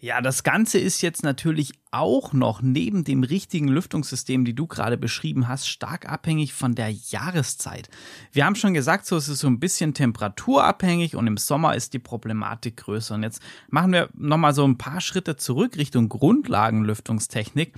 Ja, 0.00 0.20
das 0.20 0.44
Ganze 0.44 0.78
ist 0.78 1.02
jetzt 1.02 1.24
natürlich 1.24 1.72
auch 1.90 2.32
noch 2.32 2.62
neben 2.62 3.02
dem 3.02 3.24
richtigen 3.24 3.66
Lüftungssystem, 3.66 4.44
die 4.44 4.54
du 4.54 4.68
gerade 4.68 4.96
beschrieben 4.96 5.48
hast, 5.48 5.68
stark 5.68 6.08
abhängig 6.08 6.54
von 6.54 6.76
der 6.76 6.90
Jahreszeit. 6.90 7.88
Wir 8.30 8.46
haben 8.46 8.54
schon 8.54 8.74
gesagt, 8.74 9.06
so 9.06 9.16
ist 9.16 9.26
es 9.26 9.40
so 9.40 9.48
ein 9.48 9.58
bisschen 9.58 9.94
temperaturabhängig 9.94 11.16
und 11.16 11.26
im 11.26 11.36
Sommer 11.36 11.74
ist 11.74 11.94
die 11.94 11.98
Problematik 11.98 12.76
größer. 12.76 13.16
Und 13.16 13.24
jetzt 13.24 13.42
machen 13.70 13.92
wir 13.92 14.08
nochmal 14.14 14.54
so 14.54 14.64
ein 14.64 14.78
paar 14.78 15.00
Schritte 15.00 15.36
zurück 15.36 15.76
Richtung 15.76 16.08
Grundlagenlüftungstechnik. 16.08 17.74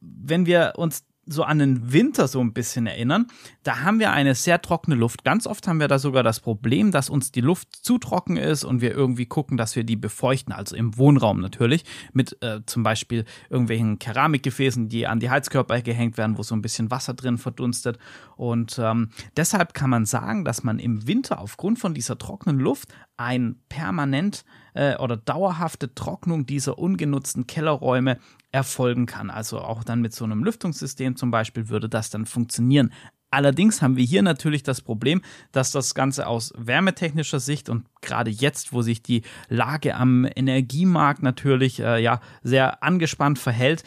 Wenn 0.00 0.44
wir 0.44 0.74
uns 0.76 1.04
so 1.26 1.42
an 1.42 1.58
den 1.58 1.92
Winter 1.92 2.28
so 2.28 2.40
ein 2.40 2.52
bisschen 2.52 2.86
erinnern, 2.86 3.26
da 3.64 3.80
haben 3.80 3.98
wir 3.98 4.12
eine 4.12 4.34
sehr 4.34 4.62
trockene 4.62 4.96
Luft. 4.96 5.24
Ganz 5.24 5.46
oft 5.46 5.66
haben 5.66 5.80
wir 5.80 5.88
da 5.88 5.98
sogar 5.98 6.22
das 6.22 6.40
Problem, 6.40 6.92
dass 6.92 7.10
uns 7.10 7.32
die 7.32 7.40
Luft 7.40 7.74
zu 7.74 7.98
trocken 7.98 8.36
ist 8.36 8.64
und 8.64 8.80
wir 8.80 8.92
irgendwie 8.92 9.26
gucken, 9.26 9.56
dass 9.56 9.74
wir 9.74 9.84
die 9.84 9.96
befeuchten, 9.96 10.52
also 10.52 10.76
im 10.76 10.96
Wohnraum 10.96 11.40
natürlich, 11.40 11.84
mit 12.12 12.40
äh, 12.42 12.60
zum 12.66 12.84
Beispiel 12.84 13.24
irgendwelchen 13.50 13.98
Keramikgefäßen, 13.98 14.88
die 14.88 15.06
an 15.06 15.20
die 15.20 15.30
Heizkörper 15.30 15.82
gehängt 15.82 16.16
werden, 16.16 16.38
wo 16.38 16.42
so 16.42 16.54
ein 16.54 16.62
bisschen 16.62 16.90
Wasser 16.90 17.14
drin 17.14 17.38
verdunstet. 17.38 17.98
Und 18.36 18.78
ähm, 18.78 19.10
deshalb 19.36 19.74
kann 19.74 19.90
man 19.90 20.06
sagen, 20.06 20.44
dass 20.44 20.62
man 20.62 20.78
im 20.78 21.06
Winter 21.08 21.40
aufgrund 21.40 21.78
von 21.78 21.92
dieser 21.92 22.18
trockenen 22.18 22.60
Luft 22.60 22.88
ein 23.16 23.56
permanent 23.68 24.44
äh, 24.74 24.96
oder 24.96 25.16
dauerhafte 25.16 25.94
Trocknung 25.94 26.46
dieser 26.46 26.78
ungenutzten 26.78 27.46
Kellerräume 27.46 28.18
erfolgen 28.56 29.04
kann. 29.04 29.28
Also 29.28 29.60
auch 29.60 29.84
dann 29.84 30.00
mit 30.00 30.14
so 30.14 30.24
einem 30.24 30.42
Lüftungssystem 30.42 31.14
zum 31.16 31.30
Beispiel 31.30 31.68
würde 31.68 31.90
das 31.90 32.08
dann 32.08 32.24
funktionieren. 32.24 32.90
Allerdings 33.30 33.82
haben 33.82 33.96
wir 33.96 34.04
hier 34.04 34.22
natürlich 34.22 34.62
das 34.62 34.80
Problem, 34.80 35.20
dass 35.52 35.72
das 35.72 35.94
Ganze 35.94 36.26
aus 36.26 36.54
wärmetechnischer 36.56 37.38
Sicht 37.38 37.68
und 37.68 37.84
gerade 38.00 38.30
jetzt, 38.30 38.72
wo 38.72 38.80
sich 38.80 39.02
die 39.02 39.22
Lage 39.50 39.94
am 39.94 40.26
Energiemarkt 40.34 41.22
natürlich 41.22 41.80
äh, 41.80 42.02
ja 42.02 42.20
sehr 42.42 42.82
angespannt 42.82 43.38
verhält, 43.38 43.82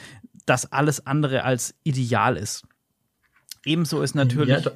das 0.46 0.72
alles 0.72 1.08
andere 1.08 1.44
als 1.44 1.74
ideal 1.84 2.38
ist. 2.38 2.64
Ebenso 3.66 4.04
ist 4.04 4.14
natürlich. 4.14 4.66
Ja, 4.66 4.72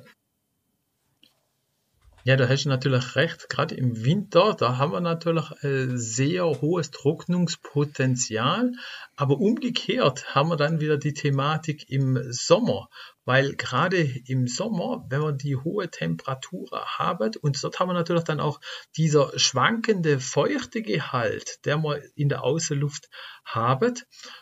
ja, 2.26 2.38
da 2.38 2.48
hast 2.48 2.64
du 2.64 2.70
natürlich 2.70 3.16
recht. 3.18 3.50
Gerade 3.50 3.76
im 3.76 4.06
Winter, 4.06 4.56
da 4.58 4.78
haben 4.78 4.94
wir 4.94 5.02
natürlich 5.02 5.52
ein 5.62 5.98
sehr 5.98 6.46
hohes 6.46 6.90
Trocknungspotenzial. 6.92 8.72
Aber 9.18 9.40
umgekehrt 9.40 10.34
haben 10.34 10.50
wir 10.50 10.56
dann 10.56 10.80
wieder 10.80 10.98
die 10.98 11.14
Thematik 11.14 11.90
im 11.90 12.18
Sommer. 12.32 12.88
Weil 13.26 13.56
gerade 13.56 13.98
im 14.28 14.48
Sommer, 14.48 15.06
wenn 15.10 15.22
wir 15.22 15.32
die 15.32 15.56
hohe 15.56 15.90
Temperatur 15.90 16.70
haben, 16.72 17.32
und 17.42 17.64
dort 17.64 17.80
haben 17.80 17.90
wir 17.90 17.94
natürlich 17.94 18.24
dann 18.24 18.40
auch 18.40 18.60
dieser 18.98 19.38
schwankende 19.38 20.20
Feuchtegehalt, 20.20 21.66
der 21.66 21.78
wir 21.78 22.02
in 22.16 22.30
der 22.30 22.44
Außenluft 22.44 23.10
haben. 23.46 23.94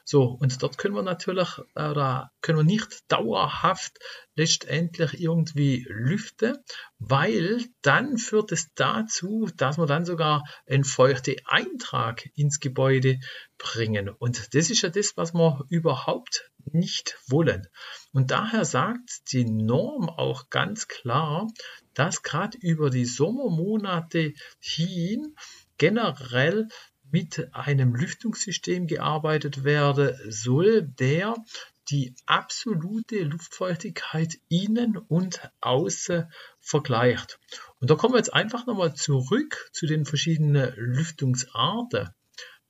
So, 0.04 0.24
und 0.24 0.62
dort 0.62 0.78
können 0.78 0.96
wir 0.96 1.04
natürlich, 1.04 1.60
oder 1.76 2.32
können 2.42 2.60
wir 2.60 2.64
nicht 2.64 3.12
dauerhaft 3.12 4.00
letztendlich 4.36 5.20
irgendwie 5.20 5.86
lüften, 5.90 6.58
weil 6.98 7.66
dann 7.82 8.18
führt 8.18 8.52
es 8.52 8.74
dazu, 8.76 9.50
dass 9.58 9.78
wir 9.78 9.86
dann 9.86 10.06
sogar 10.06 10.44
einen 10.68 10.84
feuchte 10.84 11.36
Eintrag 11.46 12.30
ins 12.36 12.60
Gebäude 12.60 13.20
bringen. 13.58 14.10
Und 14.10 14.54
das 14.54 14.70
ist 14.70 14.82
ja 14.82 14.90
das, 14.90 15.18
was 15.18 15.34
wir 15.34 15.66
überhaupt 15.70 16.52
nicht 16.72 17.18
wollen. 17.28 17.68
Und 18.14 18.32
daher 18.32 18.66
sagt 18.66 19.32
die 19.32 19.46
Norm 19.46 20.10
auch 20.10 20.50
ganz 20.50 20.88
klar, 20.88 21.48
dass 21.94 22.24
gerade 22.24 22.58
über 22.60 22.90
die 22.90 23.06
Sommermonate 23.06 24.34
hin 24.60 25.36
generell 25.78 26.68
mit 27.12 27.54
einem 27.54 27.94
Lüftungssystem 27.96 28.88
gearbeitet 28.88 29.64
werden 29.64 30.16
soll, 30.30 30.84
der 30.84 31.36
die 31.92 32.16
absolute 32.26 33.24
Luftfeuchtigkeit 33.24 34.40
innen 34.48 34.98
und 34.98 35.42
außen 35.60 36.32
vergleicht. 36.60 37.40
Und 37.80 37.90
da 37.90 37.96
kommen 37.96 38.14
wir 38.14 38.20
jetzt 38.20 38.34
einfach 38.34 38.66
nochmal 38.66 38.94
zurück 38.94 39.70
zu 39.74 39.86
den 39.86 40.06
verschiedenen 40.06 40.74
Lüftungsarten. 40.76 42.10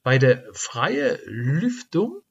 Bei 0.01 0.17
der 0.17 0.43
freien 0.53 1.19
Lüftung, 1.25 2.23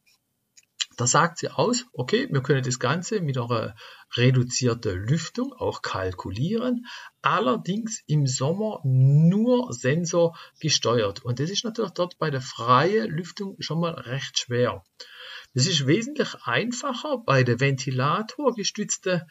da 0.97 1.07
sagt 1.07 1.39
sie 1.39 1.49
aus, 1.49 1.87
okay, 1.93 2.29
wir 2.31 2.43
können 2.43 2.65
das 2.65 2.81
Ganze 2.81 3.21
mit 3.21 3.39
einer 3.39 3.77
reduzierten 4.17 4.99
Lüftung 5.07 5.53
auch 5.53 5.83
kalkulieren, 5.83 6.87
allerdings 7.23 8.03
im 8.07 8.27
Sommer 8.27 8.81
nur 8.83 9.73
Sensor 9.73 10.37
gesteuert. 10.61 11.25
Und 11.25 11.39
das 11.39 11.51
ist 11.51 11.65
natürlich 11.65 11.93
dort 11.93 12.19
bei 12.19 12.31
der 12.31 12.41
freien 12.41 13.09
Lüftung 13.09 13.55
schon 13.61 13.81
mal 13.81 13.95
recht 13.95 14.41
schwer. 14.41 14.83
Das 15.53 15.67
ist 15.67 15.87
wesentlich 15.87 16.35
einfacher 16.45 17.19
bei 17.19 17.43
der 17.43 17.59
ventilatorgestützten 17.59 19.23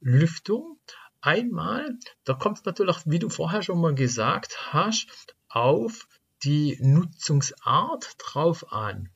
Lüftung. 0.00 0.80
Einmal, 1.20 1.96
da 2.24 2.34
kommt 2.34 2.58
es 2.58 2.64
natürlich, 2.64 2.98
wie 3.06 3.20
du 3.20 3.28
vorher 3.28 3.62
schon 3.62 3.80
mal 3.80 3.94
gesagt 3.94 4.72
hast, 4.72 5.36
auf 5.48 6.08
die 6.42 6.78
Nutzungsart 6.80 8.16
drauf 8.18 8.72
an. 8.72 9.10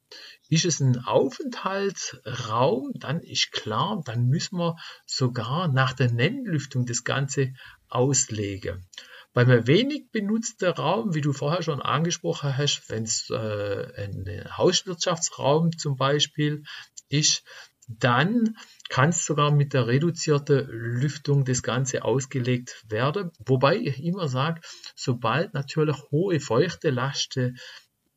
Ist 0.49 0.65
es 0.65 0.81
ein 0.81 1.05
Aufenthaltsraum, 1.05 2.93
dann 2.95 3.21
ist 3.21 3.53
klar, 3.53 4.03
dann 4.05 4.27
müssen 4.27 4.59
wir 4.59 4.77
sogar 5.07 5.69
nach 5.69 5.93
der 5.93 6.13
Nennlüftung 6.13 6.87
das 6.87 7.05
Ganze 7.05 7.55
auslegen. 7.89 8.87
Bei 9.33 9.43
einem 9.43 9.67
wenig 9.67 10.11
benutzten 10.11 10.69
Raum, 10.69 11.15
wie 11.15 11.23
du 11.23 11.33
vorher 11.33 11.63
schon 11.63 11.81
angesprochen 11.81 12.57
hast, 12.57 12.91
wenn 12.91 13.05
es 13.05 13.31
äh, 13.31 14.05
ein 14.05 14.45
Hauswirtschaftsraum 14.57 15.77
zum 15.79 15.97
Beispiel 15.97 16.65
ist, 17.09 17.43
dann 17.89 18.57
kann 18.89 19.11
es 19.11 19.25
sogar 19.25 19.51
mit 19.51 19.73
der 19.73 19.87
reduzierten 19.87 20.67
Lüftung 20.69 21.45
das 21.45 21.63
Ganze 21.63 22.05
ausgelegt 22.05 22.85
werden. 22.89 23.31
Wobei 23.45 23.77
ich 23.77 24.03
immer 24.03 24.29
sage, 24.29 24.61
sobald 24.95 25.55
natürlich 25.55 25.97
hohe 26.11 26.39
Feuchtelasten 26.39 27.59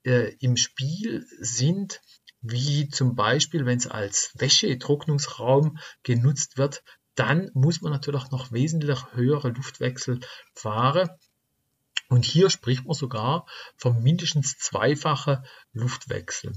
äh, 0.03 0.33
im 0.39 0.57
Spiel 0.57 1.25
sind, 1.39 2.01
wie 2.41 2.89
zum 2.89 3.15
Beispiel, 3.15 3.65
wenn 3.65 3.77
es 3.77 3.87
als 3.87 4.31
Wäschetrocknungsraum 4.35 5.77
genutzt 6.03 6.57
wird, 6.57 6.83
dann 7.15 7.49
muss 7.53 7.81
man 7.81 7.91
natürlich 7.91 8.29
noch 8.31 8.51
wesentlich 8.51 8.99
höhere 9.13 9.49
Luftwechsel 9.49 10.19
fahren. 10.53 11.09
Und 12.09 12.25
hier 12.25 12.49
spricht 12.49 12.85
man 12.85 12.93
sogar 12.93 13.45
vom 13.77 14.03
mindestens 14.03 14.57
zweifachen 14.57 15.43
Luftwechsel. 15.73 16.53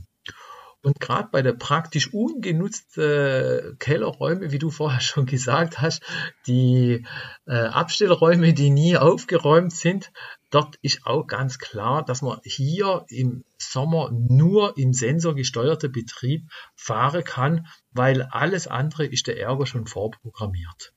Und 0.82 1.00
gerade 1.00 1.28
bei 1.32 1.42
der 1.42 1.54
praktisch 1.54 2.12
ungenutzten 2.14 3.76
Kellerräume, 3.78 4.52
wie 4.52 4.58
du 4.58 4.70
vorher 4.70 5.00
schon 5.00 5.26
gesagt 5.26 5.80
hast, 5.80 6.02
die 6.46 7.04
äh, 7.46 7.56
Abstellräume, 7.56 8.52
die 8.52 8.70
nie 8.70 8.96
aufgeräumt 8.96 9.72
sind, 9.72 10.12
dort 10.50 10.76
ist 10.82 11.06
auch 11.06 11.26
ganz 11.26 11.58
klar, 11.58 12.04
dass 12.04 12.22
man 12.22 12.40
hier 12.44 13.04
im 13.08 13.44
Sommer 13.58 14.10
nur 14.12 14.76
im 14.78 14.92
sensorgesteuerten 14.92 15.92
Betrieb 15.92 16.48
fahren 16.74 17.24
kann, 17.24 17.66
weil 17.90 18.22
alles 18.22 18.66
andere 18.66 19.06
ist 19.06 19.26
der 19.26 19.38
Ärger 19.38 19.66
schon 19.66 19.86
vorprogrammiert. 19.86 20.94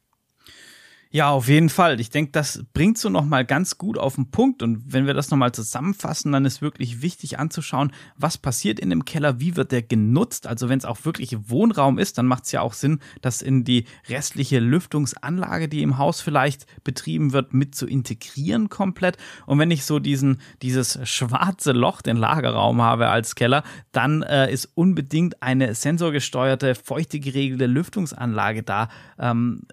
Ja, 1.13 1.30
auf 1.32 1.50
jeden 1.50 1.68
Fall. 1.68 2.00
Ich 2.00 2.10
denke, 2.10 2.32
das 2.32 2.63
bringt 2.74 2.98
so 2.98 3.10
nochmal 3.10 3.44
ganz 3.44 3.77
gut 3.77 3.98
auf 3.98 4.15
den 4.15 4.32
Punkt. 4.32 4.63
Und 4.63 4.94
wenn 4.94 5.08
wir 5.08 5.13
das 5.13 5.30
nochmal 5.30 5.51
zusammenfassen, 5.51 6.32
dann 6.32 6.46
ist 6.46 6.62
wirklich 6.62 7.01
wichtig 7.01 7.38
anzuschauen, 7.38 7.91
was 8.16 8.38
passiert 8.38 8.79
in 8.79 8.90
dem 8.90 9.03
Keller, 9.03 9.42
wie 9.42 9.57
wird 9.57 9.74
der 9.74 9.81
genutzt. 9.81 10.48
Also 10.48 10.70
wenn 10.70 10.77
es 10.77 10.85
auch 10.85 11.03
wirklich 11.03 11.50
Wohnraum 11.50 12.00
ist, 12.00 12.18
dann 12.18 12.27
macht 12.27 12.46
es 12.46 12.53
ja 12.53 12.62
auch 12.62 12.72
Sinn, 12.72 13.01
das 13.22 13.42
in 13.42 13.66
die 13.66 13.88
restliche 14.07 14.59
Lüftungsanlage, 14.59 15.68
die 15.68 15.81
im 15.81 15.98
Haus 15.98 16.22
vielleicht 16.22 16.66
betrieben 16.85 17.33
wird, 17.33 17.53
mit 17.53 17.75
zu 17.75 17.88
integrieren 17.88 18.70
komplett. 18.70 19.18
Und 19.46 19.59
wenn 19.59 19.70
ich 19.70 19.83
so 19.83 20.00
diesen, 20.00 20.40
dieses 20.62 20.98
schwarze 21.03 21.74
Loch, 21.74 22.01
den 22.01 22.16
Lagerraum 22.16 22.81
habe 22.81 23.09
als 23.09 23.35
Keller, 23.35 23.64
dann 23.92 24.22
äh, 24.22 24.50
ist 24.50 24.70
unbedingt 24.75 25.44
eine 25.44 25.75
sensorgesteuerte, 25.75 26.74
feuchtegeregelte 26.74 27.66
Lüftungsanlage 27.66 28.64
da. 28.64 28.88
Ähm, 29.20 29.64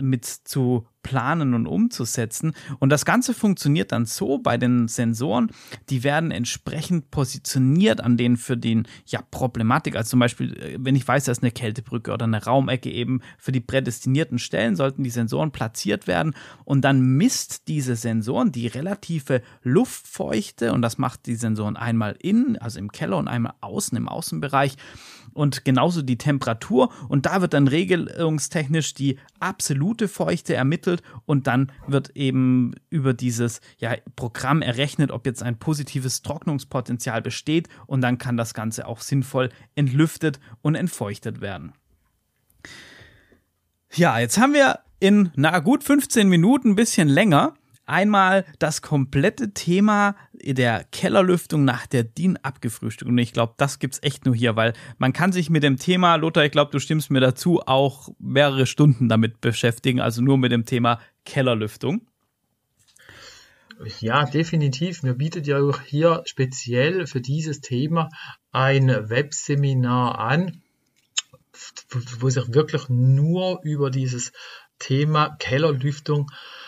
mit 0.00 0.24
zu 0.24 0.86
planen 1.04 1.54
und 1.54 1.68
umzusetzen. 1.68 2.54
Und 2.80 2.90
das 2.90 3.04
Ganze 3.04 3.34
funktioniert 3.34 3.92
dann 3.92 4.06
so 4.06 4.38
bei 4.38 4.56
den 4.56 4.88
Sensoren, 4.88 5.52
die 5.90 6.02
werden 6.02 6.32
entsprechend 6.32 7.12
positioniert 7.12 8.00
an 8.00 8.16
denen 8.16 8.36
für 8.36 8.56
den 8.56 8.88
ja 9.06 9.20
Problematik. 9.30 9.94
Also 9.94 10.10
zum 10.10 10.20
Beispiel, 10.20 10.56
äh, 10.56 10.76
wenn 10.80 10.96
ich 10.96 11.06
weiß, 11.06 11.24
da 11.24 11.32
ist 11.32 11.44
eine 11.44 11.52
Kältebrücke 11.52 12.12
oder 12.12 12.24
eine 12.24 12.44
Raumecke 12.44 12.90
eben 12.90 13.20
für 13.38 13.52
die 13.52 13.60
prädestinierten 13.60 14.40
Stellen, 14.40 14.74
sollten 14.74 15.04
die 15.04 15.10
Sensoren 15.10 15.52
platziert 15.52 16.08
werden. 16.08 16.34
Und 16.64 16.80
dann 16.80 17.00
misst 17.00 17.68
diese 17.68 17.94
Sensoren 17.94 18.50
die 18.50 18.66
relative 18.66 19.42
Luftfeuchte. 19.62 20.72
Und 20.72 20.82
das 20.82 20.98
macht 20.98 21.26
die 21.26 21.36
Sensoren 21.36 21.76
einmal 21.76 22.16
innen, 22.20 22.56
also 22.56 22.78
im 22.78 22.90
Keller 22.90 23.18
und 23.18 23.28
einmal 23.28 23.52
außen 23.60 23.96
im 23.96 24.08
Außenbereich. 24.08 24.76
Und 25.34 25.64
genauso 25.64 26.00
die 26.00 26.16
Temperatur. 26.16 26.90
Und 27.08 27.26
da 27.26 27.42
wird 27.42 27.52
dann 27.52 27.68
regelungstechnisch 27.68 28.94
die 28.94 29.18
absolute 29.40 30.08
Feuchte 30.08 30.54
ermittelt 30.54 30.93
und 31.26 31.46
dann 31.46 31.72
wird 31.86 32.16
eben 32.16 32.72
über 32.90 33.14
dieses 33.14 33.60
ja, 33.78 33.94
Programm 34.16 34.62
errechnet, 34.62 35.10
ob 35.10 35.26
jetzt 35.26 35.42
ein 35.42 35.58
positives 35.58 36.22
Trocknungspotenzial 36.22 37.22
besteht 37.22 37.68
und 37.86 38.00
dann 38.00 38.18
kann 38.18 38.36
das 38.36 38.54
Ganze 38.54 38.86
auch 38.86 39.00
sinnvoll 39.00 39.50
entlüftet 39.74 40.40
und 40.62 40.74
entfeuchtet 40.74 41.40
werden. 41.40 41.72
Ja, 43.92 44.18
jetzt 44.18 44.38
haben 44.38 44.54
wir 44.54 44.80
in 45.00 45.30
na 45.36 45.58
gut 45.60 45.84
15 45.84 46.28
Minuten 46.28 46.70
ein 46.70 46.74
bisschen 46.76 47.08
länger 47.08 47.54
einmal 47.86 48.44
das 48.58 48.82
komplette 48.82 49.52
Thema 49.52 50.16
der 50.32 50.84
Kellerlüftung 50.84 51.64
nach 51.64 51.86
der 51.86 52.04
DIN 52.04 52.36
abgefrühstückt. 52.38 53.10
Und 53.10 53.18
ich 53.18 53.32
glaube, 53.32 53.54
das 53.56 53.78
gibt 53.78 53.94
es 53.94 54.02
echt 54.02 54.24
nur 54.24 54.34
hier, 54.34 54.56
weil 54.56 54.72
man 54.98 55.12
kann 55.12 55.32
sich 55.32 55.50
mit 55.50 55.62
dem 55.62 55.78
Thema, 55.78 56.16
Lothar, 56.16 56.44
ich 56.44 56.52
glaube, 56.52 56.70
du 56.72 56.78
stimmst 56.78 57.10
mir 57.10 57.20
dazu, 57.20 57.60
auch 57.60 58.08
mehrere 58.18 58.66
Stunden 58.66 59.08
damit 59.08 59.40
beschäftigen, 59.40 60.00
also 60.00 60.22
nur 60.22 60.38
mit 60.38 60.52
dem 60.52 60.64
Thema 60.64 61.00
Kellerlüftung. 61.24 62.06
Ja, 64.00 64.24
definitiv. 64.24 65.02
Mir 65.02 65.14
bietet 65.14 65.46
ja 65.46 65.58
auch 65.58 65.80
hier 65.80 66.22
speziell 66.26 67.06
für 67.06 67.20
dieses 67.20 67.60
Thema 67.60 68.08
ein 68.52 68.88
Webseminar 68.88 70.18
an, 70.18 70.62
wo 72.20 72.30
sich 72.30 72.54
wirklich 72.54 72.88
nur 72.88 73.60
über 73.62 73.90
dieses 73.90 74.32
Thema 74.78 75.36
Kellerlüftung 75.38 76.30
äh, 76.30 76.63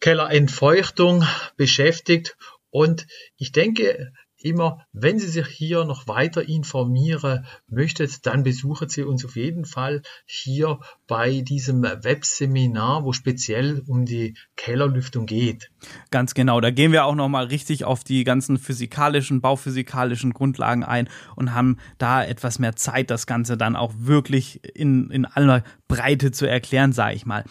Kellerentfeuchtung 0.00 1.24
beschäftigt. 1.56 2.36
Und 2.70 3.06
ich 3.36 3.52
denke 3.52 4.12
immer, 4.40 4.86
wenn 4.92 5.18
Sie 5.18 5.26
sich 5.26 5.46
hier 5.46 5.84
noch 5.84 6.06
weiter 6.06 6.48
informieren 6.48 7.44
möchtet, 7.66 8.24
dann 8.26 8.42
besuchen 8.42 8.88
Sie 8.88 9.02
uns 9.02 9.24
auf 9.24 9.36
jeden 9.36 9.64
Fall 9.64 10.02
hier 10.26 10.78
bei 11.06 11.40
diesem 11.40 11.82
Webseminar, 11.82 13.04
wo 13.04 13.12
speziell 13.12 13.82
um 13.86 14.04
die 14.04 14.36
Kellerlüftung 14.56 15.26
geht. 15.26 15.70
Ganz 16.10 16.34
genau, 16.34 16.60
da 16.60 16.70
gehen 16.70 16.92
wir 16.92 17.04
auch 17.04 17.14
noch 17.14 17.28
mal 17.28 17.46
richtig 17.46 17.84
auf 17.84 18.04
die 18.04 18.24
ganzen 18.24 18.58
physikalischen, 18.58 19.40
bauphysikalischen 19.40 20.32
Grundlagen 20.32 20.84
ein 20.84 21.08
und 21.34 21.54
haben 21.54 21.78
da 21.98 22.24
etwas 22.24 22.58
mehr 22.58 22.76
Zeit, 22.76 23.10
das 23.10 23.26
Ganze 23.26 23.56
dann 23.56 23.76
auch 23.76 23.92
wirklich 23.96 24.60
in, 24.76 25.10
in 25.10 25.24
aller 25.24 25.64
Breite 25.88 26.30
zu 26.30 26.46
erklären, 26.46 26.92
sage 26.92 27.16
ich 27.16 27.26
mal. 27.26 27.44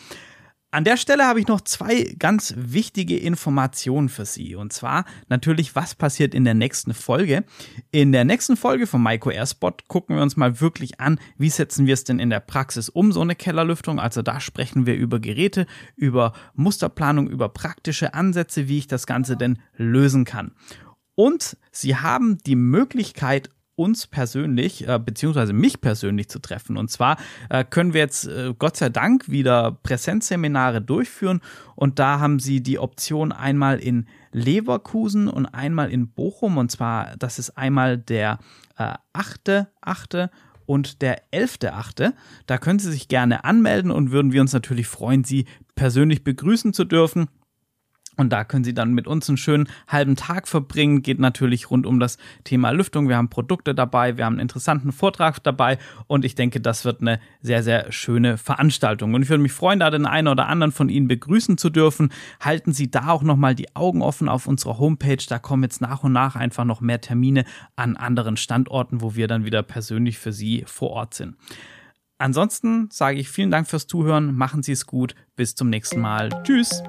An 0.78 0.84
der 0.84 0.98
Stelle 0.98 1.26
habe 1.26 1.40
ich 1.40 1.48
noch 1.48 1.62
zwei 1.62 2.04
ganz 2.20 2.54
wichtige 2.56 3.18
Informationen 3.18 4.10
für 4.10 4.26
Sie. 4.26 4.54
Und 4.54 4.74
zwar 4.74 5.06
natürlich, 5.28 5.76
was 5.76 5.96
passiert 5.96 6.36
in 6.36 6.44
der 6.44 6.54
nächsten 6.54 6.94
Folge. 6.94 7.46
In 7.90 8.12
der 8.12 8.26
nächsten 8.26 8.56
Folge 8.56 8.86
von 8.86 9.02
Maiko 9.02 9.32
Airspot 9.32 9.88
gucken 9.88 10.16
wir 10.16 10.22
uns 10.22 10.38
mal 10.38 10.62
wirklich 10.62 11.00
an, 11.00 11.20
wie 11.36 11.50
setzen 11.50 11.88
wir 11.88 11.96
es 11.96 12.04
denn 12.04 12.20
in 12.20 12.30
der 12.30 12.42
Praxis 12.42 12.90
um, 12.90 13.12
so 13.12 13.22
eine 13.22 13.34
Kellerlüftung. 13.34 14.00
Also 14.00 14.22
da 14.22 14.40
sprechen 14.40 14.86
wir 14.86 14.94
über 14.94 15.20
Geräte, 15.20 15.66
über 15.96 16.34
Musterplanung, 16.54 17.28
über 17.28 17.50
praktische 17.50 18.14
Ansätze, 18.14 18.68
wie 18.68 18.78
ich 18.78 18.86
das 18.86 19.08
Ganze 19.08 19.36
denn 19.36 19.58
lösen 19.78 20.26
kann. 20.26 20.52
Und 21.16 21.58
Sie 21.72 21.96
haben 21.96 22.38
die 22.46 22.56
Möglichkeit, 22.56 23.50
uns 23.78 24.08
persönlich, 24.08 24.88
äh, 24.88 25.00
beziehungsweise 25.00 25.54
mich 25.54 25.80
persönlich 25.80 26.30
zu 26.30 26.40
treffen. 26.40 26.78
Und 26.78 26.90
zwar 26.90 27.18
äh, 27.50 27.64
können 27.64 27.94
wir 27.94 28.02
jetzt 28.02 28.28
äh, 28.28 28.54
Gott 28.58 28.76
sei 28.76 28.90
Dank 28.90 29.30
wieder 29.30 29.72
Präsenzseminare 29.84 30.82
durchführen. 30.82 31.42
Und 31.76 32.00
da 32.00 32.20
haben 32.20 32.40
sie 32.40 32.62
die 32.62 32.80
Option 32.80 33.32
einmal 33.32 33.80
in 33.80 34.08
Leverkusen 34.32 35.28
und 35.28 35.46
einmal 35.46 35.92
in 35.92 36.10
Bochum. 36.10 36.58
Und 36.58 36.72
zwar, 36.72 37.16
das 37.18 37.38
ist 37.40 37.52
einmal 37.52 37.98
der 37.98 38.40
äh, 38.78 38.96
8.8 39.14 40.30
und 40.66 41.02
der 41.02 41.22
11.8. 41.32 42.14
Da 42.46 42.58
können 42.58 42.80
Sie 42.80 42.92
sich 42.92 43.08
gerne 43.08 43.44
anmelden 43.44 43.92
und 43.92 44.12
würden 44.12 44.34
wir 44.34 44.42
uns 44.42 44.54
natürlich 44.54 44.88
freuen, 44.88 45.24
Sie 45.24 45.46
persönlich 45.76 46.24
begrüßen 46.24 46.74
zu 46.74 46.84
dürfen. 46.84 47.28
Und 48.18 48.34
da 48.34 48.44
können 48.44 48.64
Sie 48.64 48.74
dann 48.74 48.94
mit 48.94 49.08
uns 49.08 49.30
einen 49.30 49.38
schönen 49.38 49.70
halben 49.88 50.16
Tag 50.16 50.48
verbringen. 50.48 51.04
Geht 51.04 51.20
natürlich 51.20 51.70
rund 51.70 51.86
um 51.86 52.00
das 52.00 52.18
Thema 52.44 52.72
Lüftung. 52.72 53.08
Wir 53.08 53.16
haben 53.16 53.30
Produkte 53.30 53.74
dabei, 53.74 54.18
wir 54.18 54.26
haben 54.26 54.34
einen 54.34 54.42
interessanten 54.42 54.92
Vortrag 54.92 55.42
dabei 55.44 55.78
und 56.08 56.26
ich 56.26 56.36
denke, 56.36 56.60
das 56.60 56.84
wird 56.84 57.02
eine 57.02 57.20
sehr, 57.42 57.64
sehr 57.64 57.92
schöne 57.92 58.38
Veranstaltung. 58.38 59.14
Und 59.14 59.22
ich 59.22 59.30
würde 59.30 59.44
mich 59.44 59.54
freuen, 59.54 59.80
da 59.80 59.92
den 59.92 60.08
einen 60.08 60.28
oder 60.28 60.48
anderen 60.48 60.72
von 60.72 60.90
Ihnen 60.90 61.08
begrüßen 61.08 61.58
zu 61.58 61.70
dürfen. 61.70 62.10
Halten 62.42 62.74
Sie 62.74 62.90
da 62.90 63.10
auch 63.10 63.24
nochmal 63.24 63.54
die 63.54 63.76
Augen 63.76 64.02
offen 64.02 64.28
auf 64.28 64.48
unserer 64.48 64.80
Homepage. 64.80 65.24
Da 65.30 65.38
kommen 65.38 65.64
jetzt 65.64 65.80
nach 65.82 66.04
und 66.04 66.12
nach 66.12 66.36
einfach 66.36 66.66
noch 66.66 66.82
mehr 66.82 67.00
Termine 67.00 67.46
an 67.76 67.96
anderen 67.96 68.36
Standorten, 68.36 69.02
wo 69.02 69.16
wir 69.16 69.28
dann 69.28 69.46
wieder 69.46 69.62
persönlich 69.62 70.18
für 70.18 70.34
Sie 70.34 70.64
vor 70.66 70.90
Ort 70.90 71.14
sind. 71.14 71.36
Ansonsten 72.18 72.90
sage 72.92 73.20
ich 73.20 73.30
vielen 73.30 73.52
Dank 73.52 73.68
fürs 73.68 73.86
Zuhören. 73.86 74.36
Machen 74.36 74.64
Sie 74.64 74.72
es 74.72 74.88
gut. 74.88 75.14
Bis 75.36 75.54
zum 75.54 75.70
nächsten 75.70 76.02
Mal. 76.02 76.30
Tschüss. 76.44 76.82